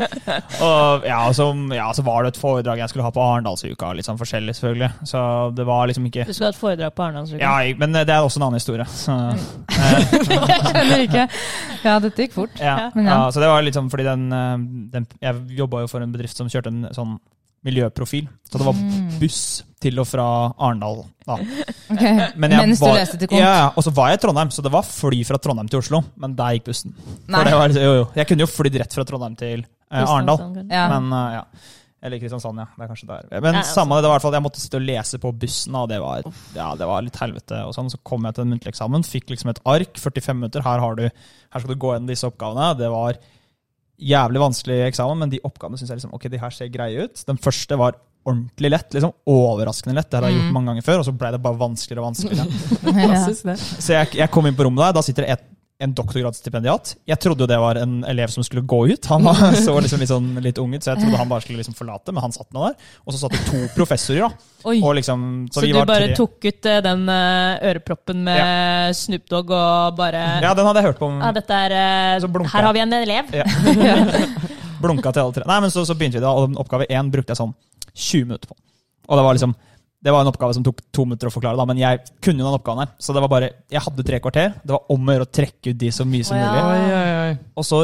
[0.66, 3.92] og ja, så, ja, så var det et foredrag jeg skulle ha på Arendalsuka.
[3.96, 4.90] Litt sånn forskjellig, selvfølgelig.
[5.08, 5.22] Så
[5.56, 7.40] det var liksom ikke Du skulle ha et foredrag på Arendalsuka.
[7.40, 8.86] ja, Men det er også en annen historie.
[8.92, 10.14] Så, eh,
[10.50, 11.26] Jeg skjønner ikke.
[11.86, 12.60] Ja, dette gikk fort.
[12.60, 13.06] ja, ja.
[13.08, 13.20] ja.
[13.32, 14.56] så det var litt sånn fordi den, eh,
[14.96, 17.16] den Jeg jobba jo for en bedrift som kjørte en sånn
[17.66, 18.28] miljøprofil.
[18.50, 19.18] Så det var Mm.
[19.20, 19.40] buss
[19.80, 20.24] til og fra
[20.58, 21.04] Arendal.
[21.26, 21.36] Da.
[21.90, 22.02] Ok.
[22.36, 23.40] Men jeg Mens var- du leste til kont?
[23.40, 26.02] Ja, og så var jeg i Trondheim, så det var fly fra Trondheim til Oslo.
[26.16, 26.94] Men der gikk bussen.
[27.26, 28.06] For det var, jo, jo.
[28.14, 30.64] Jeg kunne jo flydd rett fra Trondheim til eh, Arendal.
[30.70, 30.88] Ja.
[31.00, 31.44] Men uh, ja.
[32.02, 32.64] Eller Kristiansand, ja.
[32.78, 33.40] Det er kanskje der.
[33.44, 35.32] Men Ja, samme det, det var i hvert fall jeg måtte sitte og lese på
[35.36, 36.22] bussen, og det var,
[36.56, 37.58] ja, det var litt helvete.
[37.66, 37.90] og sånn.
[37.92, 40.62] Så kom jeg til en muntlig eksamen, fikk liksom et ark, 45 minutter.
[40.64, 42.70] Her, har du, her skal du gå gjennom disse oppgavene.
[42.78, 43.18] Det var
[44.00, 47.24] jævlig vanskelig eksamen, men de oppgavene syns jeg liksom, ok, de her ser greie ut.
[47.28, 48.92] Den første var ordentlig lett.
[48.92, 50.10] liksom Overraskende lett.
[50.10, 50.52] Det har jeg gjort Mm.
[50.56, 52.46] mange ganger før, og så ble det bare vanskeligere og vanskeligere.
[53.46, 53.54] Ja.
[53.56, 55.44] Så jeg, jeg kom inn på rommet der, da sitter det et,
[55.80, 56.92] en doktorgradsstipendiat.
[57.08, 59.06] Jeg trodde jo det var en elev som skulle gå ut.
[59.08, 61.62] Han var, så liksom litt, sånn, litt ung ut, så jeg trodde han bare skulle
[61.62, 62.90] liksom forlate, men han satt nå der.
[63.06, 64.74] Og så satt det to professorer, da.
[65.00, 66.16] Liksom, så, Så, du bare tre.
[66.18, 70.90] tok ut eh, den eh, øreproppen med Snoop Dogg og bare Ja, den hadde jeg
[70.90, 71.08] hørt på.
[71.16, 73.32] Ja, dette er eh, Her har vi en elev.
[73.40, 73.48] Ja.
[74.84, 75.48] Blunka til alle tre.
[75.48, 77.56] Nei, men så, så begynte vi da, og oppgave én brukte jeg sånn
[77.94, 78.56] 20 minutter på.
[79.10, 79.56] Og det var liksom
[80.02, 82.46] det var en oppgave som tok to minutter å forklare, da, men jeg kunne jo
[82.48, 82.92] den oppgaven her.
[82.98, 84.54] Så det var bare, jeg hadde tre kvarter.
[84.64, 86.52] Det var om å gjøre å trekke ut de så mye som Å, ja.
[86.52, 86.62] mulig.
[86.64, 87.34] Oi, oi, oi.
[87.60, 87.80] Og så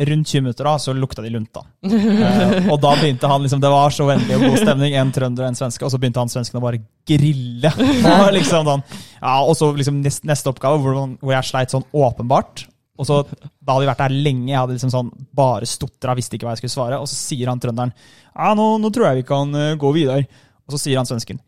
[0.00, 1.60] rundt 20 minutter da, så lukta de lunta.
[1.84, 5.44] Eh, og da begynte han liksom, Det var så vennlig og god stemning, en trønder
[5.44, 6.80] og en svenske, og så begynte han svensken å bare
[7.10, 7.68] grille.
[7.76, 8.84] Og liksom sånn,
[9.20, 12.64] ja, og så liksom neste, neste oppgave, hvor, man- hvor jeg sleit sånn åpenbart.
[13.00, 13.20] Og så,
[13.60, 16.56] Da hadde vi vært der lenge, jeg hadde liksom sånn bare stotra, visste ikke hva
[16.56, 16.98] jeg skulle svare.
[17.00, 20.24] Og så sier han trønderen ja, nå, nå tror jeg vi kan eh, gå videre.
[20.64, 21.40] Og så sier han svensken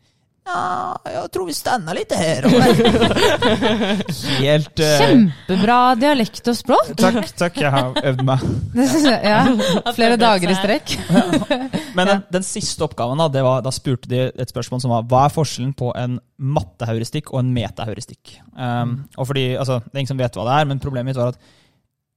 [0.43, 2.43] ja, jeg tror vi stannar litt her.
[4.43, 4.89] Helt uh...
[4.99, 6.89] Kjempebra dialekt og språk.
[6.99, 8.43] Takk, takk, jeg har øvd meg.
[9.23, 9.39] Ja.
[9.95, 10.95] Flere dager i strekk.
[11.97, 15.07] Men den, den siste oppgaven, da, det var, da spurte de et spørsmål som var
[15.07, 18.37] hva er forskjellen på en matteheuristikk og en metaheuristikk?
[18.57, 21.21] Um, og fordi, altså, Det er ingen som vet hva det er, men problemet mitt
[21.21, 21.39] var at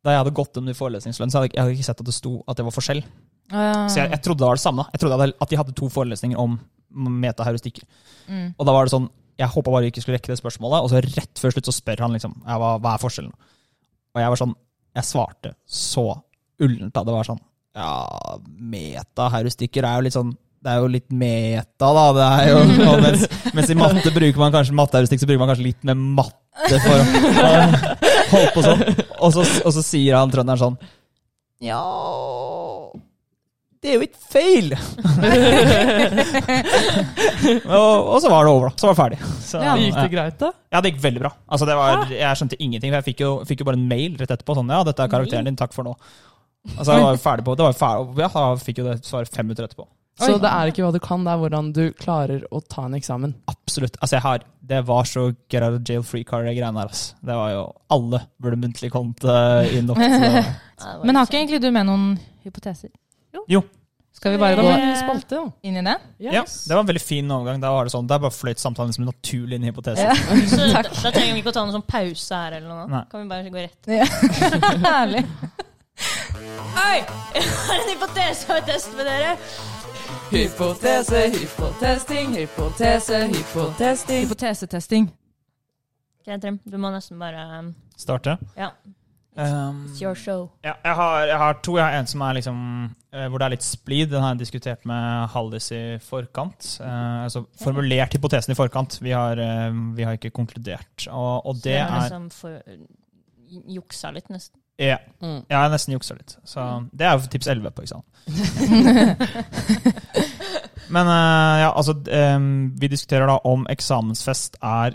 [0.07, 2.09] da jeg hadde gått om i forelesningslønn, så hadde jeg, jeg hadde ikke sett at
[2.11, 3.07] det sto at det var forskjell.
[3.51, 4.85] Så jeg, jeg trodde det var det samme.
[4.95, 6.59] Jeg trodde at de hadde to forelesninger om
[6.95, 7.87] metaheuristikker.
[8.31, 8.49] Mm.
[8.57, 10.91] Og da var det sånn Jeg håpa bare vi ikke skulle rekke det spørsmålet, og
[10.91, 13.35] så rett før slutt så spør han liksom hva, hva er forskjellen.
[14.17, 14.57] Og jeg var sånn
[14.97, 16.09] Jeg svarte så
[16.63, 17.05] ullent da.
[17.05, 17.43] Det var sånn
[17.77, 17.93] Ja,
[18.73, 20.35] metaheuristikker er jo litt sånn
[20.67, 22.05] det er jo litt meta, da.
[22.17, 25.67] Det er jo, mens, mens i matte bruker man kanskje matteheuristikk, så bruker man kanskje
[25.69, 27.53] litt mer matte for å
[28.33, 28.83] holde på sånn.
[29.21, 30.81] Og så, og så sier han trønderen sånn
[31.63, 31.79] Ja
[33.87, 34.73] Det er jo ikke feil!
[37.71, 38.71] og, og så var det over, da.
[38.75, 39.19] Så var det ferdig.
[39.47, 39.77] Så, Ja.
[39.79, 40.49] Gikk det greit, da?
[40.75, 41.31] ja, det gikk veldig bra.
[41.47, 42.91] Altså, det var, jeg skjønte ingenting.
[42.91, 44.57] for Jeg fikk jo, fikk jo bare en mail rett etterpå.
[44.59, 45.93] Sånn, ja, dette er karakteren din, takk for nå.
[46.75, 49.47] Altså, jeg var ferdig på, det var ferdig, ja, da fikk jo det svaret fem
[49.47, 49.87] minutter etterpå.
[50.19, 52.97] Så det er ikke hva du kan, det er hvordan du klarer å ta en
[52.99, 53.35] eksamen.
[53.53, 53.95] Absolutt.
[54.01, 56.89] Altså, jeg har, det var så get out of jail free car-greiene her.
[56.91, 57.15] Altså.
[57.23, 57.63] Det var jo
[57.95, 60.01] Alle burde muntlig kommet eh, inn opp.
[60.01, 60.07] Så.
[61.07, 62.91] Men har ikke egentlig du med noen hypoteser?
[63.51, 63.63] Jo.
[64.17, 65.95] Skal vi bare gå spalte, inn i det?
[66.25, 67.61] Ja, det var en veldig fin overgang.
[67.61, 70.09] Da var det sånn, Der bare fløyt samtalen som en naturlig inn i hypotesen.
[70.09, 70.15] Ja.
[70.55, 72.87] Så da, da trenger vi ikke å ta noen sånn pause her eller noe.
[72.95, 73.03] Nei.
[73.13, 73.91] Kan vi bare gå rett
[74.89, 75.23] Herlig.
[76.81, 76.97] Oi!
[77.37, 79.37] Jeg har en hypotese og en test med dere.
[80.33, 84.25] Hypotese, hypotesting, hypotese, hypotesting.
[84.25, 85.11] Hypotesetesting.
[86.27, 86.57] Greit, Trym.
[86.65, 88.41] Du må nesten bare um, Starte.
[88.57, 88.73] Ja.
[89.37, 90.51] Um, It's your show.
[90.65, 91.77] ja, jeg, har, jeg har to.
[91.77, 92.59] Jeg har en som er liksom
[93.13, 94.09] eh, hvor det er litt splid.
[94.11, 96.71] Den har jeg diskutert med Hallis i forkant.
[96.81, 98.97] Uh, altså formulert hypotesen i forkant.
[99.05, 101.09] Vi har, uh, vi har ikke konkludert.
[101.11, 102.51] Og, og det har er liksom for,
[103.77, 104.57] juksa litt, nesten.
[104.81, 105.43] ja, Mm.
[105.49, 106.37] Jeg har nesten juksa litt.
[106.45, 106.61] Så
[106.93, 108.05] det er jo tips 11 på eksamen.
[110.95, 111.93] Men uh, ja, altså
[112.37, 112.49] um,
[112.81, 114.91] Vi diskuterer da om eksamensfest er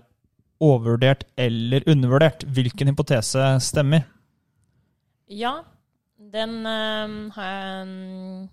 [0.62, 2.44] overvurdert eller undervurdert.
[2.54, 4.02] Hvilken hypotese stemmer?
[5.32, 5.54] Ja,
[6.34, 8.50] den um, har jeg um,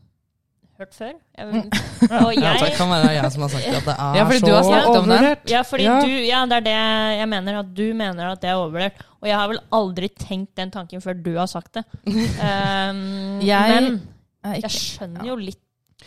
[0.78, 1.12] hørt før.
[1.36, 1.46] Jeg,
[2.24, 4.46] og Ja, det kan være jeg som har sagt at det er Ja, fordi så
[4.46, 5.26] du har snakket om den.
[5.50, 5.96] Ja, fordi Ja.
[6.00, 6.76] du Ja, det er det
[7.18, 7.58] jeg mener.
[7.64, 9.02] At du mener at det er overvurdert.
[9.20, 11.84] Og jeg har vel aldri tenkt den tanken før du har sagt det.
[12.06, 13.98] Um, Jeg- men
[14.44, 15.60] jeg ikke- skjønner jo litt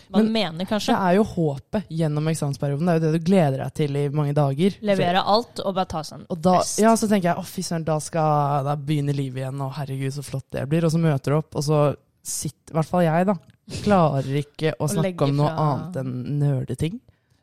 [0.08, 2.88] hva Men, mener, Det er jo håpet gjennom eksamensperioden.
[2.88, 4.76] Det er jo det du gleder deg til i mange dager.
[4.84, 7.64] Levere alt og bare ta seg en Og da, ja, så tenker jeg å fy
[7.66, 10.86] søren, da skal da begynner livet igjen, og herregud, så flott det blir.
[10.88, 11.82] Og så møter du opp, og så
[12.22, 13.38] sitter I hvert fall jeg, da.
[13.82, 17.00] Klarer ikke å snakke om noe annet enn nerdeting.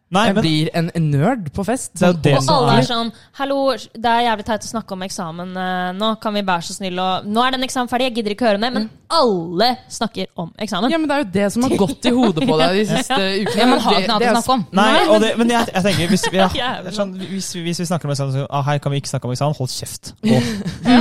[0.10, 1.92] Nei, Jeg men blir en en nerd på fest.
[1.94, 4.92] Det er Sånn det Og alle er- sånn 'Hallo, det er jævlig teit å snakke
[4.96, 6.20] om eksamen eh, nå.
[6.20, 8.58] Kan vi være så snill og Nå er den eksamen ferdig, jeg gidder ikke høre
[8.60, 10.90] mer.' Men alle snakker om eksamen.
[10.90, 13.20] Ja, men det er jo det som har gått i hodet på deg de siste
[13.20, 13.58] ukene.
[13.60, 14.66] Ja, man har ikke noe annet å snakke om.
[14.72, 17.80] Nei, Nei, og det, men jeg, jeg tenker hvis vi, ja, det sånn, hvis, hvis
[17.80, 19.58] vi snakker om eksamen, så ah, hei, kan vi ikke snakke om eksamen?
[19.62, 20.14] Hold kjeft.
[20.26, 20.42] Gå,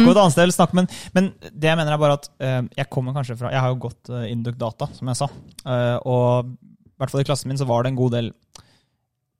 [0.04, 0.76] gå et annet sted eller snakk.
[0.76, 3.72] Men, men det jeg mener er bare at uh, jeg kommer kanskje fra Jeg har
[3.72, 5.28] jo gått uh, Induc Data, som jeg sa.
[5.64, 8.32] Uh, og i hvert fall i klassen min så var det en god del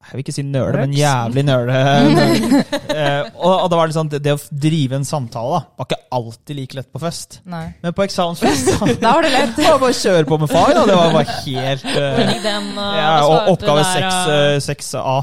[0.07, 1.79] jeg vil ikke si nøle, men jævlig nøle.
[2.99, 5.99] Eh, og, og det var sånn, det, det å drive en samtale da, var ikke
[6.17, 7.37] alltid like lett på fest.
[7.47, 7.67] Nei.
[7.83, 9.53] Men på eksamensfest da, Da var det lett.
[9.59, 10.71] det var bare å kjøre på med fag.
[10.75, 10.85] Da.
[10.89, 15.19] Det var bare helt eh, den, uh, ja, og oppgave der, 6, og- eh, 6A.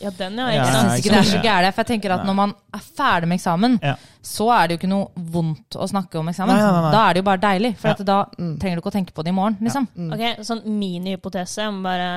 [0.00, 0.46] Ja, den, ja.
[0.48, 1.74] Ja, Jeg syns ikke det er så gærent.
[1.76, 3.94] For jeg tenker at når man er ferdig med eksamen, Ja.
[4.24, 6.56] så er det jo ikke noe vondt å snakke om eksamen.
[6.56, 6.92] Nei, nei, nei.
[6.96, 7.74] Da er det jo bare deilig.
[7.82, 7.98] For Ja.
[7.98, 8.54] at da Mm.
[8.62, 9.58] trenger du ikke å tenke på det i morgen.
[9.60, 9.86] liksom.
[9.94, 10.12] Mm.
[10.16, 12.08] Ok, sånn mini-hypotese om bare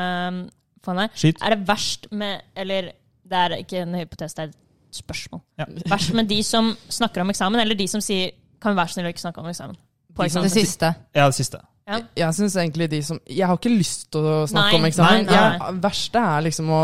[0.86, 1.10] få den.
[1.16, 1.42] Skyt.
[1.42, 2.92] Er det verst med Eller
[3.24, 5.42] det er ikke en hypotese, det er et spørsmål.
[5.60, 5.66] Ja.
[5.96, 8.32] Verst med de som snakker om eksamen, eller de som sier
[8.62, 9.80] 'kan vi være så snill å ikke snakke om eksamen'?
[10.16, 10.44] På De eksamen.
[10.44, 10.94] Det siste.
[11.16, 11.58] Ja, det siste.
[11.88, 12.00] Ja.
[12.16, 15.26] Jeg syns egentlig de som Jeg har ikke lyst til å snakke Nei, om eksamen.
[15.26, 15.58] nei, nei.
[15.58, 16.84] Jeg, verste er liksom å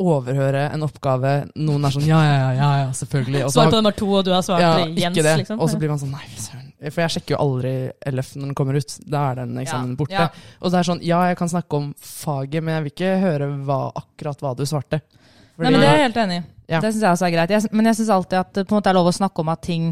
[0.00, 1.34] overhøre en oppgave.
[1.56, 3.44] Noen er sånn ja, ja, ja, ja, ja selvfølgelig.
[3.44, 5.36] Og så Svar på nummer to, og du har svart ja, det.
[5.42, 5.60] liksom.
[5.60, 6.59] Og så blir man sånn nei, søren.
[6.80, 7.72] For jeg sjekker jo aldri
[8.08, 8.92] LF når den kommer ut.
[9.04, 10.16] Da er den eksamen borte.
[10.16, 10.28] Ja.
[10.64, 13.48] Og det er sånn ja, jeg kan snakke om faget, men jeg vil ikke høre
[13.68, 15.02] hva, akkurat hva du svarte.
[15.60, 16.44] Nei, men Det er jeg helt enig i.
[16.70, 16.80] Ja.
[16.80, 17.50] Det syns jeg også er greit.
[17.50, 19.48] Jeg, men jeg syns alltid at det på en måte er lov å snakke om
[19.52, 19.90] at ting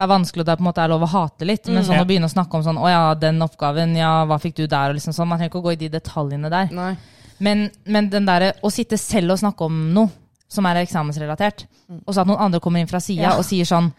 [0.00, 1.66] er vanskelig, og det er på en måte er lov å hate litt.
[1.68, 1.86] Men Mm.
[1.90, 4.66] sånn å begynne å snakke om sånn Å ja, den oppgaven, ja, hva fikk du
[4.66, 4.90] der?
[4.90, 5.28] Og liksom sånn.
[5.28, 6.68] Man trenger ikke å gå i de detaljene der.
[6.72, 6.96] Nei.
[7.40, 10.08] Men, men den derre å sitte selv og snakke om noe
[10.48, 11.66] som er eksamensrelatert,
[12.06, 13.36] og så at noen andre kommer inn fra sida Ja.
[13.36, 13.92] og sier sånn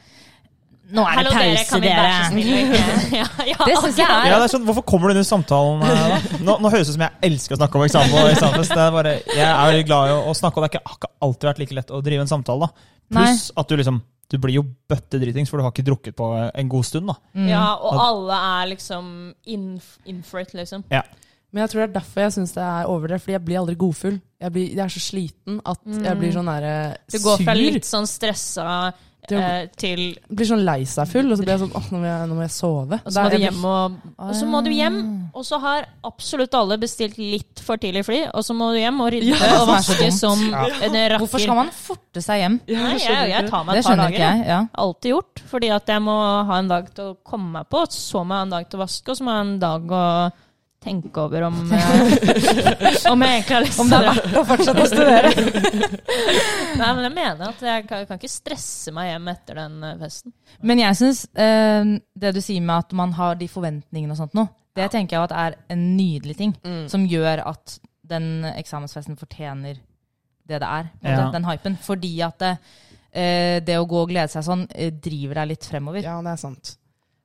[0.87, 2.11] Nå er det pause, dere.
[3.19, 5.27] ja, ja, Det syns jeg Ja, er det er sånn, Hvorfor kommer du inn i
[5.27, 5.81] samtalen?
[5.83, 6.41] eh, da?
[6.47, 8.15] Nå, nå høres det ut som jeg elsker å snakke om eksamen.
[8.15, 11.11] og er bare, jeg er veldig glad i å, å snakke, og det har ikke,
[11.27, 12.69] alltid vært like lett å drive en samtale.
[12.69, 12.93] da.
[13.17, 16.71] Pluss at du liksom du blir jo bøttedritings, for du har ikke drukket på en
[16.71, 17.07] god stund.
[17.07, 17.15] da.
[17.31, 17.47] Mm.
[17.47, 19.07] ja, og alle er liksom
[19.47, 19.69] in,
[20.05, 20.83] in for it, liksom.
[21.53, 23.75] Men jeg tror det er derfor jeg syns det er overdrevet, fordi jeg blir aldri
[23.79, 24.17] godfull.
[24.43, 26.73] Jeg, blir, jeg er så sliten at jeg blir sånn derre
[27.09, 30.01] Du går fra litt sånn stressa eh, til
[30.31, 32.35] blir sånn lei seg full, og så blir jeg sånn åh, nå må jeg, nå
[32.37, 32.99] må jeg sove.
[33.03, 34.99] Og så må du hjem og, og så må du hjem,
[35.35, 39.01] og så har absolutt alle bestilt litt for tidlig fly, og så må du hjem
[39.03, 40.63] og rydde Ja, og vaske som Ja.
[40.87, 41.17] en rakker.
[41.25, 42.59] Hvorfor skal man forte seg hjem?
[42.71, 44.15] Ja, Nei, jeg jeg, jeg tar meg et par dager.
[44.15, 44.47] ikke jeg.
[44.47, 44.61] Ja.
[44.85, 45.43] Alltid gjort.
[45.51, 48.39] Fordi at jeg må ha en dag til å komme meg på, så må jeg
[48.39, 50.03] ha en dag til å vaske, og så må jeg ha en dag å
[50.83, 54.83] tenke over om eh, Om jeg egentlig har lyst Om det er verdt å fortsette
[54.83, 55.31] å studere.
[56.79, 59.97] Nei, men jeg mener at jeg kan, kan ikke stresse meg hjem etter den eh,
[60.01, 60.35] festen.
[60.61, 64.37] Men jeg syns eh, det du sier med at man har de forventningene og sånt
[64.37, 64.47] nå,
[64.77, 66.53] det tenker jeg at er en nydelig ting.
[66.61, 66.85] Mm.
[66.91, 69.79] Som gjør at den eksamensfesten fortjener
[70.47, 70.91] det det er.
[71.01, 71.15] Ja.
[71.17, 71.77] den, Den hypen.
[71.81, 72.53] Fordi at det,
[73.11, 76.05] eh, det å gå og glede seg sånn eh, driver deg litt fremover.
[76.05, 76.77] Ja, det er sant.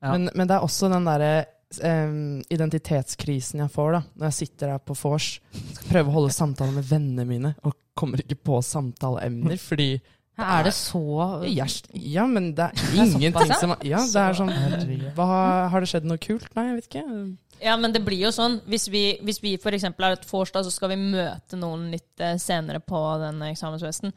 [0.03, 0.15] Ja.
[0.17, 1.35] Men, men det er også den derre
[1.81, 6.35] em, identitetskrisen jeg får da når jeg sitter der på vors skal prøve å holde
[6.35, 9.95] samtaler med vennene mine og kommer ikke på samtaleemner fordi
[10.33, 11.01] det er det så
[11.93, 14.53] Ja, men det er er ingenting som Ja, det er sånn
[15.17, 15.27] hva,
[15.73, 16.49] Har det skjedd noe kult?
[16.57, 17.05] Nei, jeg vet ikke.
[17.63, 18.57] Ja, men det blir jo sånn.
[18.67, 19.85] Hvis vi, hvis vi f.eks.
[19.87, 24.15] er et vors, så skal vi møte noen litt eh, senere på den eksamensfesten.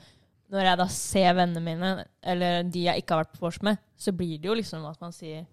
[0.56, 1.92] Når jeg da ser vennene mine,
[2.24, 5.04] eller de jeg ikke har vært på vors med, så blir det jo liksom at
[5.04, 5.44] man sier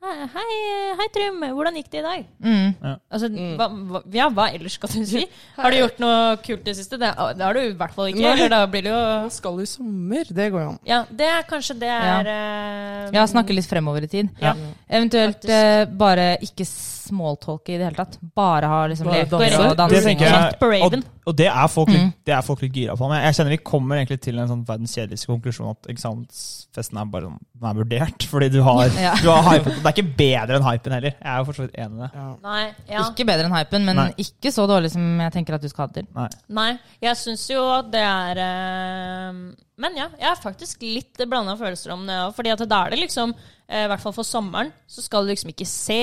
[0.00, 0.52] Hei, hei,
[0.96, 2.22] hei Trym, hvordan gikk det i dag?
[2.40, 2.68] mm.
[3.12, 3.50] Altså, Mm.
[3.58, 5.26] hva, hva, ja, hva ellers skal du si?
[5.58, 6.96] Har du gjort noe kult i det siste?
[6.96, 8.22] Det, det har du i hvert fall ikke.
[8.24, 8.30] Nei.
[8.32, 10.24] Eller da blir det jo Man skal i sommer?
[10.24, 10.78] Det går jo an.
[10.88, 14.32] Ja, det er kanskje det er eh, Ja, snakke litt fremover i tid.
[14.40, 14.54] Ja.
[14.88, 16.64] Eventuelt eh, bare ikke
[17.10, 18.16] smalltalke i det hele tatt.
[18.34, 19.60] Bare ha liksom Bare leker danse.
[19.60, 20.06] og Det dansing.
[20.08, 21.02] tenker og jeg- på Raven.
[21.04, 22.12] Og, og det, er folk, litt- Mm.
[22.24, 23.08] det er folk litt gira på.
[23.10, 27.04] Men jeg kjenner vi kommer egentlig til en sånn verdens kjedeligste konklusjon at eksamensfesten er
[27.12, 28.22] bare sånn, den er vurdert.
[28.32, 29.14] Fordi du har, Ja.
[29.20, 29.82] du har hypet.
[29.82, 31.14] Det er ikke bedre enn hypen heller.
[31.20, 32.10] Jeg er jo for så vidt enig i det.
[32.14, 32.26] Ja.
[32.42, 33.04] Nei, ja.
[33.10, 34.10] Ikke bedre enn hypen, men Nei.
[34.18, 36.14] ikke så dårlig som jeg tenker at du skal ha det til.
[36.14, 36.28] Nei.
[36.48, 41.54] Nei, jeg syns jo at det er øh, Men ja, jeg har faktisk litt blanda
[41.56, 42.50] følelser om det òg.
[42.52, 43.32] At da er det liksom,
[43.70, 46.00] i hvert fall for sommeren, så skal du liksom ikke se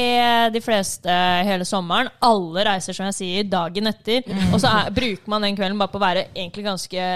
[0.54, 2.08] de fleste hele sommeren.
[2.24, 4.24] Alle reiser, som jeg sier, dagen etter.
[4.54, 7.10] Og så er, bruker man den kvelden bare på å være egentlig ganske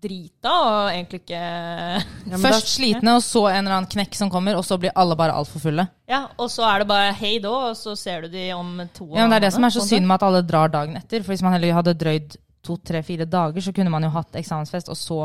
[0.00, 1.40] drita, og egentlig ikke
[2.30, 4.94] Ja, Først da, slitne, og så en eller annen knekk som kommer, og så blir
[4.98, 5.86] alle bare altfor fulle.
[6.10, 9.10] Ja, og så er det bare hei da, og så ser du de om to
[9.12, 11.24] Ja, men Det er det som er så synd med at alle drar dagen etter.
[11.24, 14.40] For hvis man heller hadde drøyd to, tre, fire dager, så kunne man jo hatt
[14.40, 15.20] eksamensfest, og så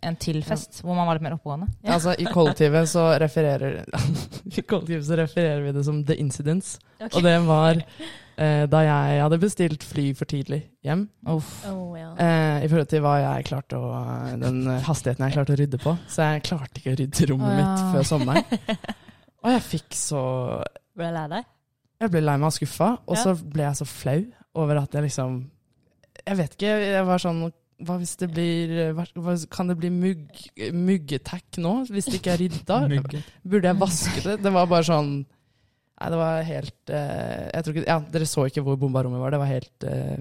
[0.00, 1.66] en til fest, hvor man var litt mer oppegående.
[1.82, 1.96] Ja.
[1.96, 3.80] Altså, I kollektivet så refererer
[4.58, 6.76] I kollektivet så refererer vi det som The Incidents.
[7.00, 7.10] Okay.
[7.18, 11.08] Og det var eh, da jeg hadde bestilt fly for tidlig hjem.
[11.34, 11.50] Uff.
[11.70, 12.12] Oh, ja.
[12.14, 13.92] Eh, I forhold til hva jeg klarte å,
[14.38, 15.96] den hastigheten jeg klarte å rydde på.
[16.06, 17.68] Så jeg klarte ikke å rydde rommet oh, ja.
[17.68, 18.98] mitt før sommeren.
[19.44, 20.22] Og jeg fikk så
[20.98, 21.46] Ble du lei deg?
[21.98, 23.22] Jeg ble lei meg og skuffa, og Ja.
[23.22, 24.20] så ble jeg så flau
[24.58, 25.38] over at jeg liksom
[26.26, 27.40] Jeg vet ikke, jeg var sånn
[27.86, 30.30] hva hvis det blir hva, hva- Kan det bli mugg,
[30.74, 32.78] muggetakk nå, hvis det ikke er rydda?
[33.50, 34.36] Burde jeg vaske det?
[34.42, 35.10] Det var bare sånn
[35.98, 39.18] Nei, det var helt eh, Jeg tror ikke Ja, dere så ikke hvor bomba rommet
[39.22, 39.30] var.
[39.34, 40.16] Det var helt eh,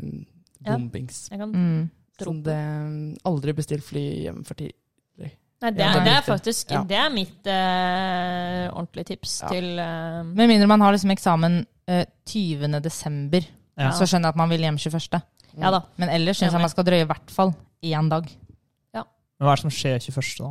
[0.66, 0.74] Ja.
[0.74, 1.28] bombings.
[1.32, 1.90] Jeg kan Mm.
[2.18, 2.58] Sånn det
[3.30, 5.34] Aldri bestill fly hjem for tidlig.
[5.62, 6.84] Nei, det, er, det er faktisk Ja.
[6.86, 9.48] Det er mitt uh, ordentlige tips Ja.
[9.54, 12.82] til uh, Med mindre man har liksom eksamen uh, 20.
[12.82, 13.46] desember,
[13.78, 13.92] Ja.
[13.94, 15.22] så skjønner jeg at man vil hjem 21.
[15.58, 15.82] Ja da.
[15.98, 17.54] Men ellers syns jeg man skal drøye i hvert fall
[17.86, 18.28] én dag.
[19.38, 20.34] Men hva er det som skjer 21.
[20.42, 20.50] da?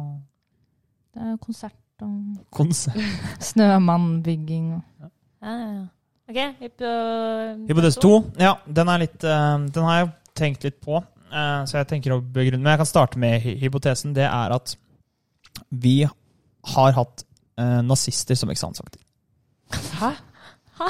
[1.17, 2.99] Det er konsert og Konsert.
[3.51, 4.83] snømannbygging og
[5.43, 5.85] Ja, ja, ja.
[6.27, 6.89] OK, hypo,
[7.69, 8.15] Hypotese 2.
[8.43, 12.17] Ja, den er litt uh, Den har jeg tenkt litt på, uh, så jeg tenker
[12.17, 12.65] å begrunne.
[12.65, 14.15] Men jeg kan starte med hypotesen.
[14.17, 14.75] Det er at
[15.71, 17.23] vi har hatt
[17.61, 18.99] uh, nazister som eksamensvakter.
[20.01, 20.11] Hæ?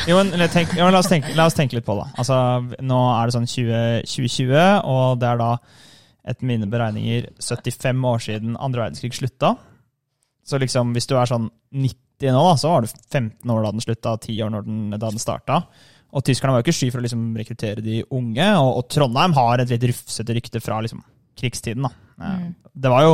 [0.09, 2.07] Jo, men, tenk, jo, men la, oss tenke, la oss tenke litt på det.
[2.19, 2.37] Altså,
[2.83, 4.57] nå er det sånn 20, 2020,
[4.91, 5.51] og det er da
[6.27, 9.53] etter mine beregninger 75 år siden andre verdenskrig slutta.
[10.47, 13.71] Så liksom, hvis du er sånn 90 nå, da, så var du 15 år da
[13.77, 15.61] den slutta, 10 år når den, da den starta.
[16.17, 19.35] Og tyskerne var jo ikke sky for å liksom rekruttere de unge, og, og Trondheim
[19.37, 21.03] har et litt rufsete rykte fra liksom
[21.39, 21.87] krigstiden.
[21.87, 21.93] da.
[21.93, 22.55] Eh, Mm.
[22.77, 23.11] Det var jo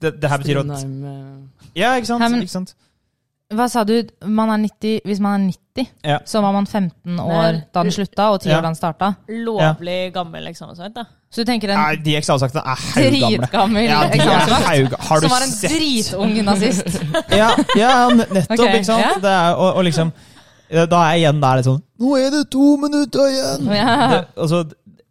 [0.00, 2.36] det, det her betyr at Strindheim, eh, Ja, ikke sant?
[2.44, 2.74] Ikke sant?
[3.52, 3.98] Hva sa du?
[4.26, 6.18] Man er 90, hvis man er 90, Ja.
[6.28, 7.62] så var man 15 år Nei.
[7.74, 8.58] da den slutta, og 10 Ja.
[8.58, 9.14] år da den starta.
[9.28, 11.04] Lovlig gammel eksamensvakt, da.
[11.32, 13.38] Så du tenker en Nei, de eksamensvaktene er haugamle.
[13.38, 14.00] dritgammel Ja.
[15.00, 17.00] Har du som var en sett dritung nazist?
[17.40, 18.74] Ja, ja nettopp, okay.
[18.80, 19.00] ikke sant?
[19.06, 19.14] ja.
[19.20, 20.12] Det er, og, og liksom
[20.72, 23.66] Da er jeg igjen der litt sånn Nå er det to minutter igjen!
[23.76, 23.96] Ja.
[24.12, 24.62] Det, altså,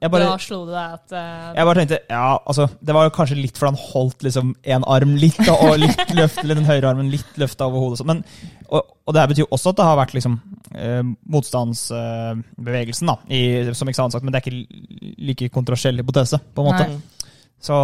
[0.02, 3.04] jeg bare, da slo det deg at uh, jeg bare tenkte Ja, altså Det var
[3.06, 6.58] jo kanskje litt fordi han holdt liksom en arm litt, og, og litt løft, eller
[6.58, 7.99] den høyre armen litt løfta over hodet.
[8.02, 8.24] så- Men,
[8.72, 10.39] og, og det her betyr jo også at det har vært liksom
[10.74, 11.04] eh,
[11.36, 13.41] motstandsbevegelsen da, i,
[13.78, 16.88] som eksamensakt, men det er ikke like kontroversiell hypotese, på en måte.
[16.88, 17.28] Nei.
[17.62, 17.76] Så,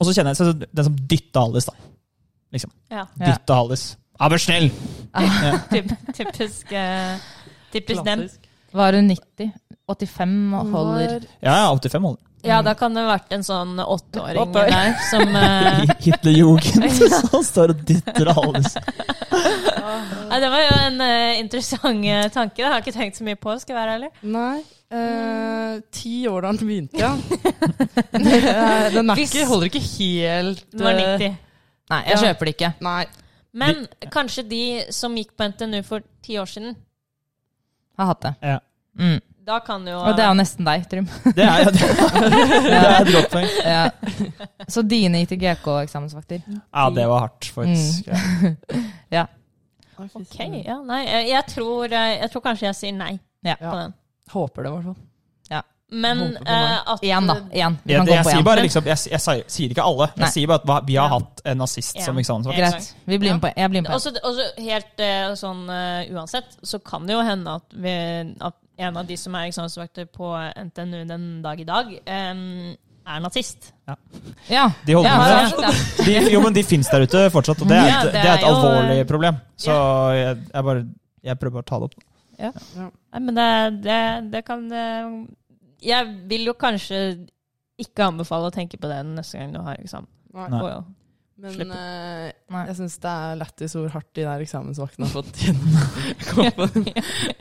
[0.00, 1.76] og så kjenner jeg så den som dytta Hallis, da.
[2.56, 2.72] Liksom.
[2.90, 3.04] Ja.
[3.20, 3.30] Ja.
[3.30, 3.86] Dytta Hallis.
[4.16, 4.70] Ja, vær snill!
[5.12, 5.54] Ja.
[6.18, 7.16] typisk uh,
[7.74, 8.22] Typisk dem.
[8.76, 9.50] Var hun 90?
[9.86, 12.22] 85 holder Ja, ja, 85 holder.
[12.46, 14.70] Ja, da kan det ha vært en sånn åtteåring Åtte år.
[14.70, 15.80] der som uh...
[16.04, 16.92] Hitlerjugend
[17.30, 18.76] som står og dytter Hallis.
[20.30, 22.60] Nei, Det var jo en uh, interessant uh, tanke.
[22.60, 24.10] Det har jeg ikke tenkt så mye på, skal jeg være ærlig.
[24.36, 24.60] Nei.
[24.94, 27.12] eh, ti år da den begynte, ja.
[28.94, 31.38] Den er ikke, holder ikke helt Den var eh, 90.
[31.90, 32.20] Nei, jeg Ja.
[32.28, 32.70] kjøper det ikke.
[32.86, 33.00] Nei.
[33.56, 34.62] Men kanskje de
[34.94, 36.76] som gikk på NTNU for ti år siden,
[37.98, 38.34] Har hatt det.
[38.44, 38.58] Ja.
[39.00, 39.18] Mm.
[39.46, 41.06] Da kan det jo Og det er jo nesten deg, Trym.
[41.38, 41.88] Det er, jo det,
[42.66, 43.48] det er et godt poeng.
[43.62, 44.66] Ja.
[44.68, 46.42] Så dine ITGK-eksamensvakter.
[46.50, 48.10] Ja, det var hardt, faktisk.
[49.16, 49.28] Ja.
[49.96, 53.14] Ok, ja, nei, jeg, jeg, tror, eh, jeg tror kanskje jeg sier nei
[53.46, 53.54] Ja.
[53.62, 53.94] på den.
[54.34, 55.04] Håper det, i hvert fall.
[55.88, 56.48] Men på meg.
[56.50, 57.36] eh, at Igjen, da.
[57.52, 57.78] Igjen.
[57.84, 58.44] Du kan jeg, gå på sier én.
[58.46, 60.08] bare liksom, jeg, jeg, jeg, sier ikke alle.
[60.16, 60.24] Nei.
[60.24, 62.06] Jeg sier bare at vi har hatt en nazist Ja.
[62.08, 62.58] som eksamensvakt.
[62.58, 62.88] Greit.
[63.06, 63.98] Vi blir med på, jeg blir med på.
[64.00, 67.94] Også, også helt eh, sånn uh, uansett, så kan det jo hende at, vi,
[68.48, 70.30] at en av de som er eksamensvakter på
[70.68, 73.70] NTNU den dag i dag, er nazist.
[73.86, 73.94] Ja.
[74.84, 76.04] De holder Ja, på med ja, det.
[76.26, 78.20] De, jo, men de fins der ute fortsatt, og det er Ja, et, det det
[78.20, 79.38] er et er jo- alvorlig problem.
[79.56, 79.72] Så
[80.16, 80.84] jeg, jeg bare
[81.26, 81.94] jeg prøver bare å ta det opp.
[82.36, 84.00] Nei, men det, det,
[84.34, 85.06] det kan eh,
[85.88, 86.98] Jeg vil jo kanskje
[87.80, 90.08] ikke anbefale å tenke på det neste gang du har eksamen.
[90.36, 90.48] Nei.
[90.52, 90.60] Nei.
[91.36, 92.30] Men eh,
[92.66, 96.86] jeg syns det er lættis hvor hardt de der eksamensvaktene har fått gjennom.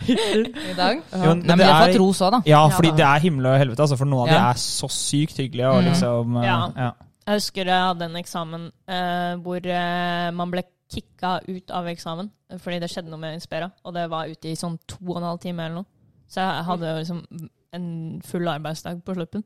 [0.09, 0.99] I dag?
[1.13, 2.39] Jo, men Nei, men de har fått ros òg, da.
[2.49, 2.97] Ja, Ja, fordi da.
[2.99, 3.85] det er himmel og helvete.
[3.85, 5.69] Altså, for noen av de er så sykt hyggelige.
[5.71, 5.89] Og Mm.
[5.89, 6.57] liksom, eh, Ja.
[6.75, 6.91] ja.
[7.27, 12.29] jeg husker jeg hadde en eksamen uh, hvor uh, man ble kicka ut av eksamen
[12.61, 15.23] fordi det skjedde noe med Inspera, og det var ute i sånn to og en
[15.23, 15.85] halv time eller noe.
[16.29, 19.43] Så jeg hadde jo liksom en full arbeidsdag på sluppen.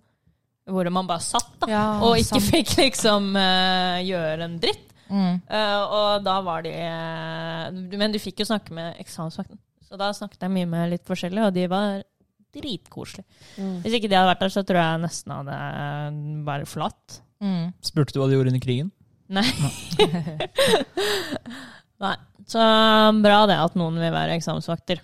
[0.70, 1.70] Hvor man bare satt, da.
[1.72, 2.50] Ja, og ikke sant.
[2.54, 4.86] fikk liksom uh, gjøre en dritt.
[5.10, 5.40] Mm.
[5.50, 9.58] Uh, og da var de uh, Men du fikk jo snakke med eksamensvakten.
[9.90, 12.04] Så da snakket jeg mye med litt forskjellig, og de var
[12.54, 13.26] dritkoselige.
[13.58, 13.80] Mm.
[13.84, 15.58] Hvis ikke de hadde vært der, så tror jeg nesten hadde
[16.46, 17.20] bare flatt.
[17.42, 17.72] Mm.
[17.86, 18.92] Spurte du hva de gjorde under krigen?
[19.30, 19.46] Nei.
[22.02, 22.16] Nei.
[22.50, 22.62] Så
[23.22, 25.04] bra det at noen vil være eksamensvakter.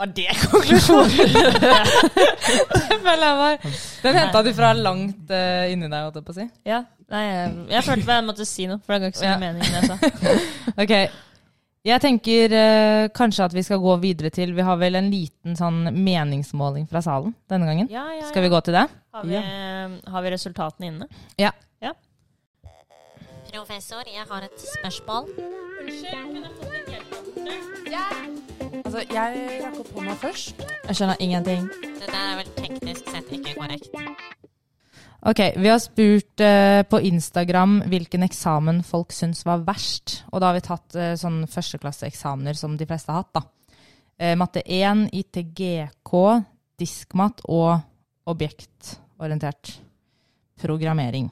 [0.00, 1.10] Var det konklusjonen?
[2.90, 3.56] Det føler jeg var
[4.02, 6.46] Den henta du fra langt uh, inni deg, holdt jeg på å si.
[6.68, 6.80] ja.
[7.10, 9.38] Nei, jeg, jeg følte jeg måtte si noe, for det ga ikke så mye Ja.
[9.42, 9.64] mening.
[9.66, 9.96] jeg sa.
[10.84, 10.92] Ok.
[11.90, 15.56] Jeg tenker uh, kanskje at vi skal gå videre til Vi har vel en liten
[15.58, 17.88] sånn meningsmåling fra salen denne gangen.
[17.90, 18.28] Ja, ja, ja.
[18.30, 18.86] Skal vi gå til det?
[19.16, 19.40] Har vi,
[20.14, 21.10] har vi resultatene inne?
[21.40, 21.50] Ja.
[23.50, 25.26] Professor, jeg har et spørsmål.
[27.90, 30.60] Altså, jeg rakk opp hånda først.
[30.86, 31.64] Jeg skjønner ingenting.
[31.98, 33.90] Det der er vel teknisk sett ikke korrekt.
[35.20, 40.22] Ok, Vi har spurt eh, på Instagram hvilken eksamen folk syns var verst.
[40.30, 43.34] Og da har vi tatt uh, sånn førsteklasseeksamener som de fleste har hatt.
[43.40, 43.42] da.
[44.20, 46.14] Eh, matte 1, ITGK,
[46.78, 47.80] diskmat og
[48.30, 49.74] objektorientert
[50.60, 51.30] programmering.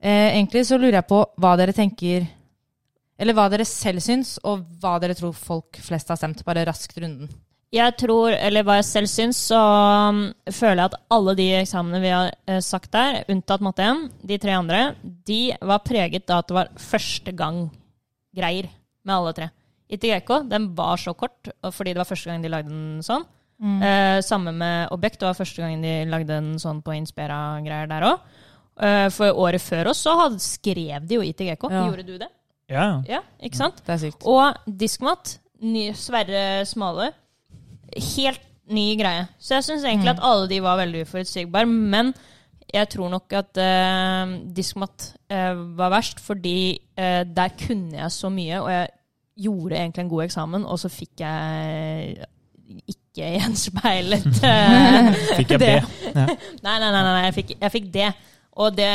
[0.00, 2.26] Eh, egentlig så lurer jeg på hva dere tenker
[3.16, 6.44] Eller hva dere selv syns, og hva dere tror folk flest har stemt.
[6.44, 7.30] Bare raskt runden.
[7.74, 10.20] Jeg tror, eller hva jeg selv syns, så um,
[10.54, 14.38] føler jeg at alle de eksamene vi har eh, sagt der, unntatt matte 1, de
[14.40, 17.64] tre andre, de var preget av at det var første gang
[18.36, 18.70] greier
[19.02, 19.50] med alle tre.
[19.92, 23.26] ITGK den var så kort, fordi det var første gang de lagde den sånn.
[23.56, 28.08] Eh, samme med Objekt, det var første gang de lagde den sånn på Inspira-greier der
[28.10, 28.24] òg.
[28.76, 31.70] Eh, for året før oss så hadde, skrev de jo ITGK.
[31.72, 31.86] Ja.
[31.86, 32.28] Gjorde du det?
[32.70, 33.02] Ja.
[33.08, 33.82] Ja, ikke sant?
[33.86, 34.26] Det er sykt.
[34.26, 37.12] Og diskmat, ny, Sverre Smale,
[38.16, 39.26] helt ny greie.
[39.38, 41.66] Så jeg syns egentlig at alle de var veldig uforutsigbare.
[41.66, 42.12] Men
[42.74, 46.58] jeg tror nok at eh, diskmat eh, var verst, fordi
[46.98, 48.88] eh, der kunne jeg så mye, og jeg
[49.46, 52.16] gjorde egentlig en god eksamen, og så fikk jeg
[52.90, 54.56] ikke gjenspeilet det.
[55.38, 55.74] Fikk jeg det.
[55.78, 56.08] B.
[56.10, 56.26] Ja.
[56.66, 58.08] Nei, nei, nei, nei, jeg fikk, jeg fikk det.
[58.56, 58.90] Og, det,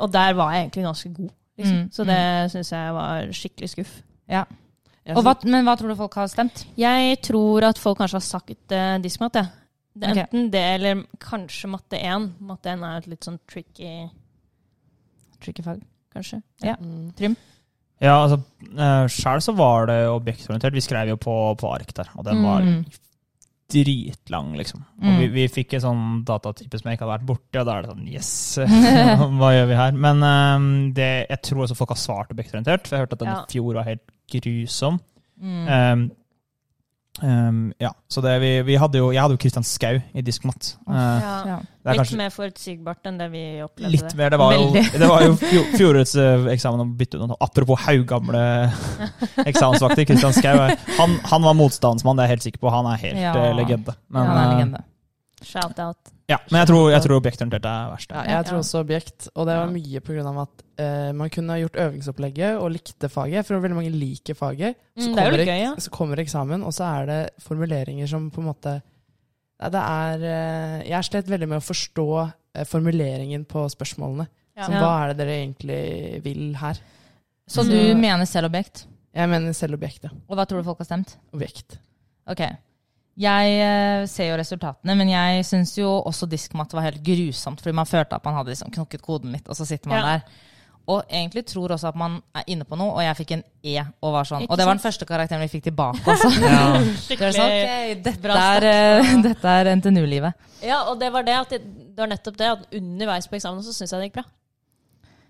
[0.00, 1.30] og der var jeg egentlig ganske god.
[1.60, 1.78] Liksom.
[1.84, 2.18] Mm, Så det
[2.54, 3.94] syns jeg var skikkelig skuff.
[4.30, 4.44] Ja.
[5.16, 6.64] Og hva, men hva tror du folk har stemt?
[6.78, 9.46] Jeg tror at folk kanskje har sagt uh, diskmat, Ja.
[10.00, 10.22] Det er okay.
[10.30, 12.28] Enten det eller kanskje matte 1.
[12.46, 13.88] Matte 1 er et litt sånn tricky,
[15.42, 15.80] Tricky fag.
[16.14, 16.38] kanskje.
[16.62, 16.76] Ja.
[16.78, 17.34] Mm.
[18.00, 18.38] Ja, altså,
[18.78, 20.72] uh, Sjøl så var det objektorientert.
[20.76, 22.84] Vi skrev jo på, på ark der, og den var Mm.
[23.70, 24.82] Dritlang, liksom.
[25.00, 25.18] Og Mm.
[25.20, 27.82] vi, vi fikk en sånn datatype som jeg ikke hadde vært borti, og da er
[27.86, 28.30] det sånn yes,
[29.40, 29.92] hva gjør vi her?
[30.06, 33.32] Men um, det, jeg tror også folk har svart objektorientert, for jeg hørte at den
[33.32, 33.40] Ja.
[33.42, 35.00] i fjor var helt grusom.
[35.40, 35.68] Mm.
[35.68, 36.10] Um,
[37.22, 40.74] um, ja, så det, vi, vi hadde jo, jeg hadde jo Kristian Skau i diskmat.
[40.88, 41.32] Uh, Ja.
[41.46, 41.58] ja.
[41.90, 43.90] Litt kanskje mer forutsigbart enn det vi opplevde.
[43.94, 44.30] litt mer.
[44.34, 45.00] Det var jo, Veldig.
[45.00, 45.32] det var jo
[45.78, 47.32] fjorårets uh, eksamen å bytte ut.
[47.40, 48.42] Apropos haugamle
[49.50, 50.04] eksamensvakter.
[50.10, 50.60] Kristian Skau.
[51.00, 52.72] Han, han var motstandsmann, det er jeg helt sikker på.
[52.74, 53.32] Han er helt Ja.
[53.36, 53.96] uh, legende.
[54.08, 54.84] Men, ja, han er legende.
[55.40, 56.12] Shout-out.
[56.30, 58.12] Ja, men jeg tror, jeg tror objektorientert er verst.
[58.14, 59.28] Ja, jeg tror også objekt.
[59.34, 60.34] Og det var mye pga.
[60.44, 64.76] at uh, man kunne ha gjort øvingsopplegget og likte faget, for veldig mange liker faget.
[64.96, 65.74] Så, Mm, er kommer gøy, ja.
[65.78, 68.76] så kommer eksamen, og så er det formuleringer som på en måte
[69.60, 72.06] Nei, det er eh, Jeg slet veldig med å forstå
[72.54, 74.24] eh, formuleringen på spørsmålene.
[74.56, 74.64] Ja.
[74.64, 76.78] Som, hva er det dere egentlig vil her?
[77.46, 78.86] Så Så- du mener selv objekt?
[79.12, 80.10] Jeg mener selv objekt, ja.
[80.30, 81.16] Og hva tror du folk har stemt?
[81.34, 81.78] Objekt.
[82.30, 82.40] Ok.
[83.20, 87.74] Jeg eh, ser jo resultatene, men jeg syns jo også diskmatte var helt grusomt, fordi
[87.76, 90.14] man følte at man hadde liksom knokket koden litt, og så sitter man Ja.
[90.14, 90.46] der.
[90.90, 93.76] Og egentlig tror også at man er inne på noe, og jeg fikk en E
[94.02, 94.42] og var sånn.
[94.42, 96.30] Ikke Og det var den første karakteren vi fikk tilbake også.
[96.40, 96.64] Ja.
[96.80, 98.64] Det er sånn, ok, dette, bra er, start.
[98.64, 100.48] eh, dette er NTNU-livet.
[100.64, 101.60] Ja, og det var det at det,
[101.92, 104.24] det var nettopp det at underveis på eksamen så syns jeg det gikk bra.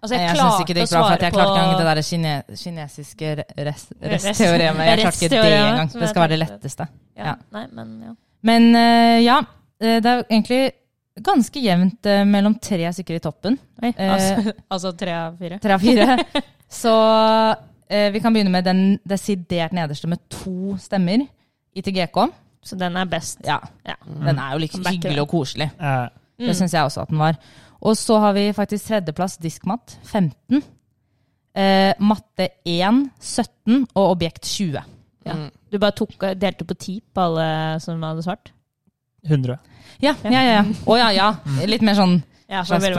[0.03, 2.03] Altså, Jeg, jeg syns ikke det gikk bra, for jeg klarte ikke engang det der
[2.09, 4.87] kine, kinesiske rest, Rest- restteoremet.
[4.89, 5.91] Jeg klarte ikke det engang.
[5.93, 6.87] Det skal være det letteste.
[7.19, 7.25] ja.
[7.27, 7.35] ja.
[7.53, 8.13] Nei, men ja.
[8.49, 9.35] Men uh, ja,
[9.83, 10.61] eh, det er egentlig
[11.21, 13.59] ganske jevnt uh, mellom tre stykker i toppen.
[13.83, 15.59] Oi, altså, altså, altså tre av fire.
[15.61, 16.17] Tre av fire.
[16.81, 16.95] Så
[17.91, 18.81] vi kan begynne med den
[19.11, 21.25] desidert nederste med to stemmer.
[21.75, 22.19] ITGK.
[22.63, 23.41] Så den er best.
[23.45, 23.97] Ja, Ja.
[24.07, 25.67] den er jo like hyggelig og koselig.
[26.39, 27.35] Det syns jeg også at den var.
[27.81, 30.63] Og så har vi faktisk tredjeplass diskmatt, 15.
[31.55, 34.83] Eh, matte 1, 17 og objekt 20.
[35.27, 35.35] Ja.
[35.37, 35.47] Mm.
[35.73, 37.47] Du bare tok, delte på ti på alle
[37.83, 38.53] som hadde svart?
[39.27, 39.57] 100.
[40.01, 40.43] Ja, ja, ja.
[40.61, 40.65] ja.
[40.89, 41.31] Å ja, ja.
[41.69, 42.21] Litt mer sånn
[42.51, 42.63] Ja.
[42.67, 42.95] Det er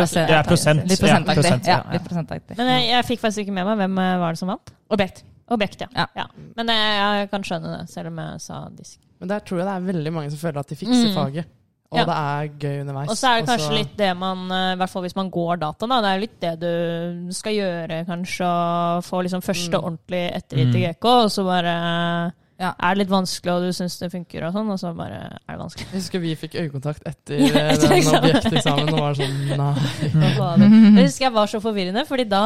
[0.48, 0.86] prosent.
[0.88, 1.36] Litt Ja, prosentaktig.
[1.42, 2.58] prosent, Ja, ja, litt prosentaktig.
[2.58, 4.72] Men jeg, jeg fikk faktisk ikke med meg hvem eh, var det som vant.
[4.96, 5.24] Objekt.
[5.52, 6.06] Objekt, ja.
[6.16, 6.28] Ja.
[6.56, 9.00] Men jeg, jeg kan skjønne det, selv om jeg sa disk.
[9.20, 11.16] Men der tror jeg det er veldig mange som føler at de fikser Mm.
[11.18, 11.50] faget.
[11.92, 12.06] Og Ja.
[12.06, 13.10] det er gøy underveis.
[13.10, 15.30] Og så er det kanskje kanskje litt det man, eh, i hvert fall hvis man
[15.30, 19.76] går data, da, det er litt det du skal gjøre, kanskje, å få liksom første
[19.76, 19.84] Mm.
[19.84, 20.72] ordentlig etter Mm.
[20.72, 22.72] ITGK, og så bare Ja.
[22.78, 25.56] er det litt vanskelig, og du syns det funker, og sånn, og så bare er
[25.56, 25.88] det vanskelig.
[25.90, 28.20] Jeg husker vi fikk øyekontakt etter Ja, etter den eksamen.
[28.22, 29.72] objekteksamen og var sånn nei.
[31.02, 32.44] Jeg husker jeg var så forvirrende, fordi da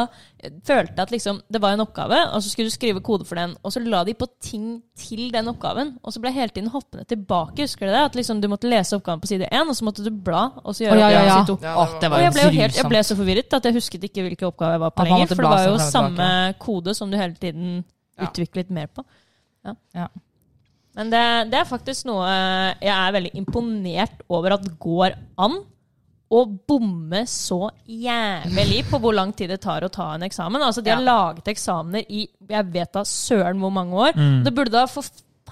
[0.65, 3.39] følte jeg at liksom, det var en oppgave, og så skulle du skrive kode for
[3.39, 6.55] den, og så la de på ting til den oppgaven, og så ble jeg hele
[6.55, 7.65] tiden hoppende tilbake.
[7.65, 8.03] Husker du det?
[8.11, 10.77] At liksom, du måtte lese oppgaven på side én, og så måtte du bla, og
[10.77, 11.35] så gjøre oh, ja, ja, ja.
[11.41, 11.57] side to.
[11.65, 14.07] Ja, det var Og jeg ble, jo helt, jeg ble så forvirret at jeg husket
[14.07, 15.33] ikke hvilken oppgave jeg var på lenger.
[15.33, 16.29] For det var jo samme
[16.61, 17.83] kode som du hele tiden
[18.15, 18.29] Ja.
[18.29, 19.03] utviklet mer på.
[19.65, 19.75] Ja.
[19.95, 20.07] Ja.
[20.95, 22.25] Men det, det er faktisk noe
[22.79, 25.57] jeg er veldig imponert over at går an
[26.35, 30.63] å bomme så jævlig på hvor lang tid det tar å ta en eksamen.
[30.63, 34.17] Altså, De har laget eksamener i jeg vet da søren hvor mange år.
[34.17, 34.39] Mm.
[34.45, 35.05] Det burde da for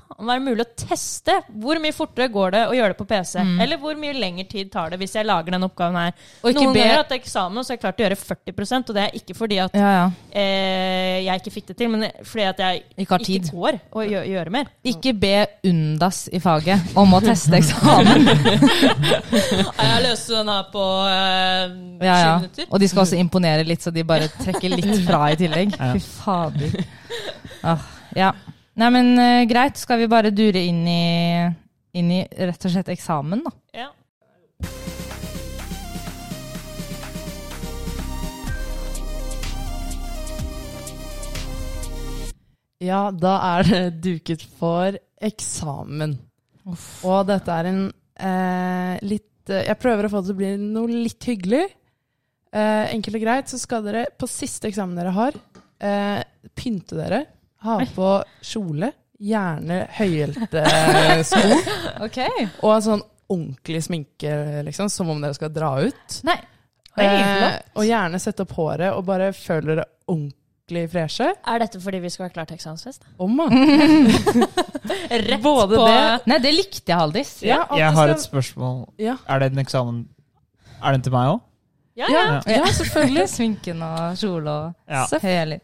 [0.09, 3.39] faen er mulig å teste hvor mye fortere går det å gjøre det på PC.
[3.43, 3.53] Mm.
[3.65, 6.13] Eller hvor mye lengre tid tar det hvis jeg lager den oppgaven her.
[6.43, 8.97] Og ikke Noen be- ganger etter eksamen så har jeg klart å gjøre 40% og
[8.99, 10.05] det er ikke fordi at Ja, ja.
[10.31, 13.43] eh, jeg ikke fikk det til, men fordi at jeg Ikke har tid.
[13.43, 14.71] ikke tår å gjøre, gjøre mer.
[14.93, 15.33] Ikke be
[15.71, 18.27] Undas i faget om å teste eksamen.
[19.33, 22.33] Jeg løste den her på eh, Ja, ja.
[22.33, 22.67] sju minutter.
[22.69, 25.75] Og de skal også imponere litt, så de bare trekker litt fra i tillegg.
[25.79, 25.91] Ja.
[25.93, 26.77] Fy fader.
[27.63, 27.85] Ah,
[28.17, 28.31] ja.
[28.73, 29.77] Nei, men uh, greit.
[29.77, 31.03] Skal vi bare dure inn i,
[31.99, 33.53] inn i rett og slett eksamen, da?
[33.83, 33.91] Ja.
[42.83, 46.17] Ja, da er det duket for eksamen.
[47.07, 50.51] Og dette er en eh, litt eh, Jeg prøver å få det til å bli
[50.59, 51.63] noe litt hyggelig.
[52.53, 55.37] Eh, enkelt og greit så skal dere på siste eksamen dere har,
[55.79, 56.19] eh,
[56.55, 57.23] pynte dere.
[57.63, 58.09] Ha på
[58.43, 58.91] kjole,
[59.23, 60.63] gjerne høyhælte
[61.29, 61.57] sko,
[62.03, 62.47] okay.
[62.61, 63.03] og en sånn
[63.33, 64.33] ordentlig sminke,
[64.67, 66.17] liksom, som om dere skal dra ut.
[66.27, 66.39] Nei.
[66.93, 71.31] Oi, Eh, og gjerne sette opp håret og bare føle dere ordentlig freshe.
[71.49, 73.07] Er dette fordi vi skal være klare til eksamensfest?
[73.17, 73.55] Om man.
[75.09, 77.31] Rett Både på det Nei, det likte jeg, Haldis.
[77.45, 78.83] Ja, Jeg har et spørsmål.
[79.01, 79.15] Ja.
[79.25, 80.03] Er det en eksamen
[80.83, 81.41] Er den til meg òg?
[81.97, 82.21] Ja, ja.
[82.45, 82.59] Ja.
[82.59, 83.25] Ja, selvfølgelig.
[83.35, 85.03] Sminken og kjole og Ja.
[85.21, 85.59] hele.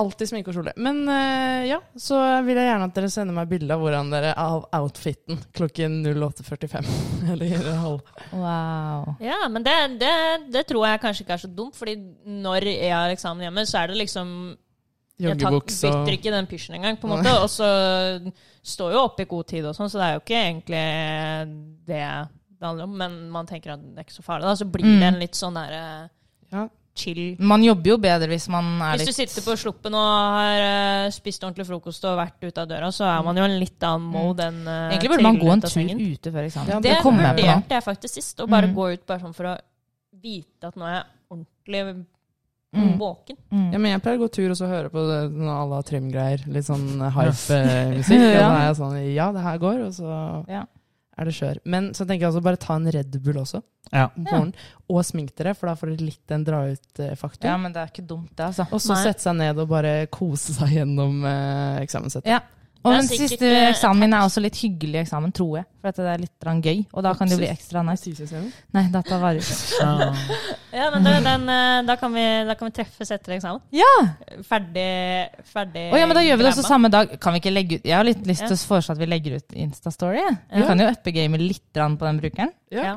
[0.00, 0.72] Alltid sminke og kjole.
[0.80, 2.16] Men uh, ja, så
[2.46, 6.90] vil jeg gjerne at dere sender meg bilde av hvordan dere av outfiten klokken 08.45.
[7.34, 8.00] Eller halv.
[8.32, 9.14] Wow.
[9.20, 10.12] Ja, men det, det,
[10.54, 11.96] det tror jeg kanskje ikke er så dumt, fordi
[12.42, 14.30] når jeg har eksamen hjemme, så er det liksom
[15.22, 17.34] Jeg tar, bytter ikke den pysjen engang, på en måte.
[17.44, 17.68] Og så
[18.62, 20.84] står jo opp i god tid og sånn, så det er jo ikke egentlig
[21.90, 22.04] det
[22.62, 22.92] det handler om.
[22.98, 24.54] Men man tenker at det er ikke så farlig, da.
[24.60, 25.08] Så blir det Mm.
[25.08, 25.82] en litt sånn derre
[26.52, 26.68] Ja.
[26.94, 29.94] Chill Man jobber jo bedre hvis man er litt Hvis du litt sitter på sluppen
[29.96, 33.44] og har eh, spist ordentlig frokost og vært ute av døra, så er man jo
[33.48, 36.68] en litt annen mode enn uh, Egentlig burde man gå en tur ute før eksamen.
[36.74, 38.40] Ja, Det vurderte jeg faktisk sist.
[38.40, 38.74] Å bare Mm.
[38.76, 39.58] gå ut bare sånn for å
[40.22, 42.06] vite at nå er jeg ordentlig
[42.72, 42.96] Mm.
[42.96, 43.36] våken.
[43.52, 43.66] Mm.
[43.72, 46.40] Ja, men jeg pleier å gå tur og så høre på à la trimgreier.
[46.48, 48.22] Litt sånn hype-musikk.
[48.32, 49.82] Og da er jeg sånn Ja, det her går.
[49.88, 50.62] Og så Ja.
[51.18, 51.60] Er det skjør.
[51.68, 53.60] Men så tenker jeg også bare ta en Red Bull også.
[53.92, 54.06] Ja.
[54.16, 54.54] Morgen.
[54.88, 57.50] Og smink dere, for da får dere litt en dra-ut-faktor.
[57.50, 58.66] ja, men det er ikke dumt, det, altså.
[58.72, 62.32] Og så sette seg ned og bare kose seg gjennom eh, eksamenssettet.
[62.32, 62.40] Ja.
[62.82, 65.66] Og den sikkert, siste eh, eksamen er også litt hyggelig eksamen, tror jeg.
[65.82, 68.10] For at det er litt gøy, og da kan det bli ekstra nice.
[68.74, 69.42] Nei, data varer.
[70.72, 70.86] Ja.
[70.88, 73.60] Men da, den, eh, da, kan vi, da kan vi treffes etter eksamen.
[73.76, 73.90] Ja!
[74.48, 74.86] Ferdig,
[75.52, 77.12] ferdig oh, ja, men da gjør vi det også samme dag.
[77.22, 79.36] Kan vi ikke legge ut Jeg har litt lyst til å foreslå at vi legger
[79.36, 80.24] ut Instastory.
[80.48, 80.70] Vi Ja.
[80.70, 82.54] kan jo uppe gamet litt på den brukeren.
[82.72, 82.96] Ja.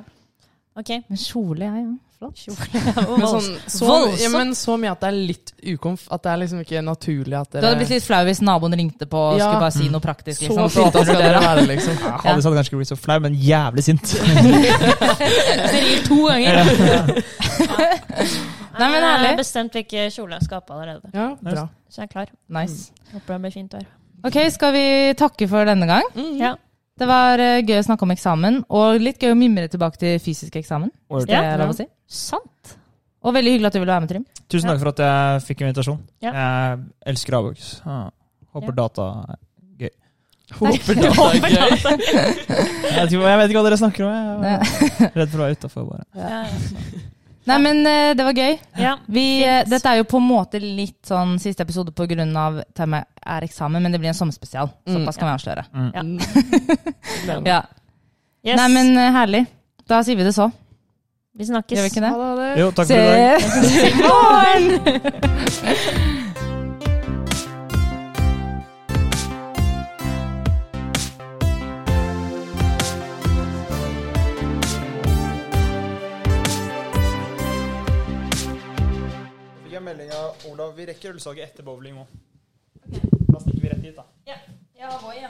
[0.75, 0.81] Ja.
[0.81, 0.89] Ok.
[1.07, 1.93] Men kjole, ja, ja.
[2.15, 2.39] Flott.
[2.71, 6.05] Men, sånn, så, ja, men så mye at det er litt ukomf.
[6.15, 8.75] At det er liksom ikke naturlig at Du dere hadde blitt litt flau hvis naboen
[8.79, 9.49] ringte på og Ja.
[9.49, 10.39] skulle bare si noe praktisk.
[10.41, 10.69] Så Liksom.
[10.77, 11.99] fint at dere være, liksom.
[11.99, 14.15] Ja, Hadde sagt kanskje ikke blitt så flau, men jævlig sint.
[14.15, 16.55] Det ringer to ganger.
[18.75, 21.11] Nei, men Jeg har bestemt hvilken kjole jeg skal ha på allerede.
[21.13, 21.67] Ja, bra.
[21.91, 22.31] Så jeg er klar.
[22.57, 22.91] Nice.
[23.13, 23.85] Håper det blir fint vær.
[24.25, 24.85] Ok, skal vi
[25.19, 26.07] takke for denne gang?
[26.15, 26.33] Mm.
[26.41, 26.55] Ja.
[26.95, 30.13] Det var eh, gøy å snakke om eksamen, og litt gøy å mimre tilbake til
[30.23, 30.91] fysisk eksamen.
[31.11, 31.41] Hvis det Ja.
[31.53, 31.85] er lov å si.
[32.07, 32.75] Sant.
[33.25, 34.25] Og veldig hyggelig at du ville være med, Trym.
[34.47, 35.99] Tusen takk for at jeg fikk invitasjon.
[36.23, 36.31] Ja.
[36.31, 36.79] Jeg
[37.11, 37.81] elsker Abox.
[37.85, 38.09] Ja.
[38.55, 38.75] Håper Ja.
[38.79, 39.37] data er
[39.83, 39.91] gøy.
[40.61, 41.51] Håper data er gøy.
[41.51, 44.43] Jeg vet, ikke, jeg vet ikke hva dere snakker om.
[44.45, 46.05] Jeg er redd for å være utafor, bare.
[46.15, 46.45] Ja,
[47.45, 48.55] Nei, men eh, det var gøy.
[48.81, 48.95] ja.
[49.05, 52.57] Vi, eh, dette er jo på en måte litt sånn siste episode på grunn av
[52.77, 54.69] temaet er eksamen, men det blir en sommerspesial.
[54.87, 54.93] Mm.
[54.97, 55.63] Såpass kan vi avsløre.
[55.73, 56.19] Mm.
[57.45, 57.61] Ja.
[58.45, 58.57] Yes.
[58.59, 59.45] Nei, men eh, herlig.
[59.89, 60.49] Da sier vi det så.
[61.37, 61.77] vi snakkes.
[61.77, 62.11] Gjør vi ikke det?
[62.13, 62.51] Ha det, ha det.
[62.61, 63.41] Jo, takk for i dag.
[63.65, 64.63] Ses i morgen!
[80.55, 80.73] Olav.
[80.77, 82.13] Vi rekker ølsalget etter bowling òg.
[82.85, 84.05] Da stikker vi rett dit, da.
[84.29, 85.29] Ja, Voi, ja.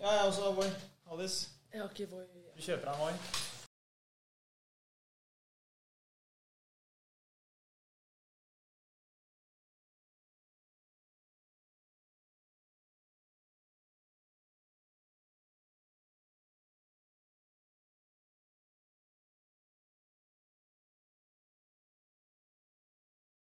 [0.00, 0.70] Ja, jeg også har Voi.
[1.12, 2.24] Alice, Jeg har ikke Voi.
[2.56, 3.12] du kjøper deg en Voi.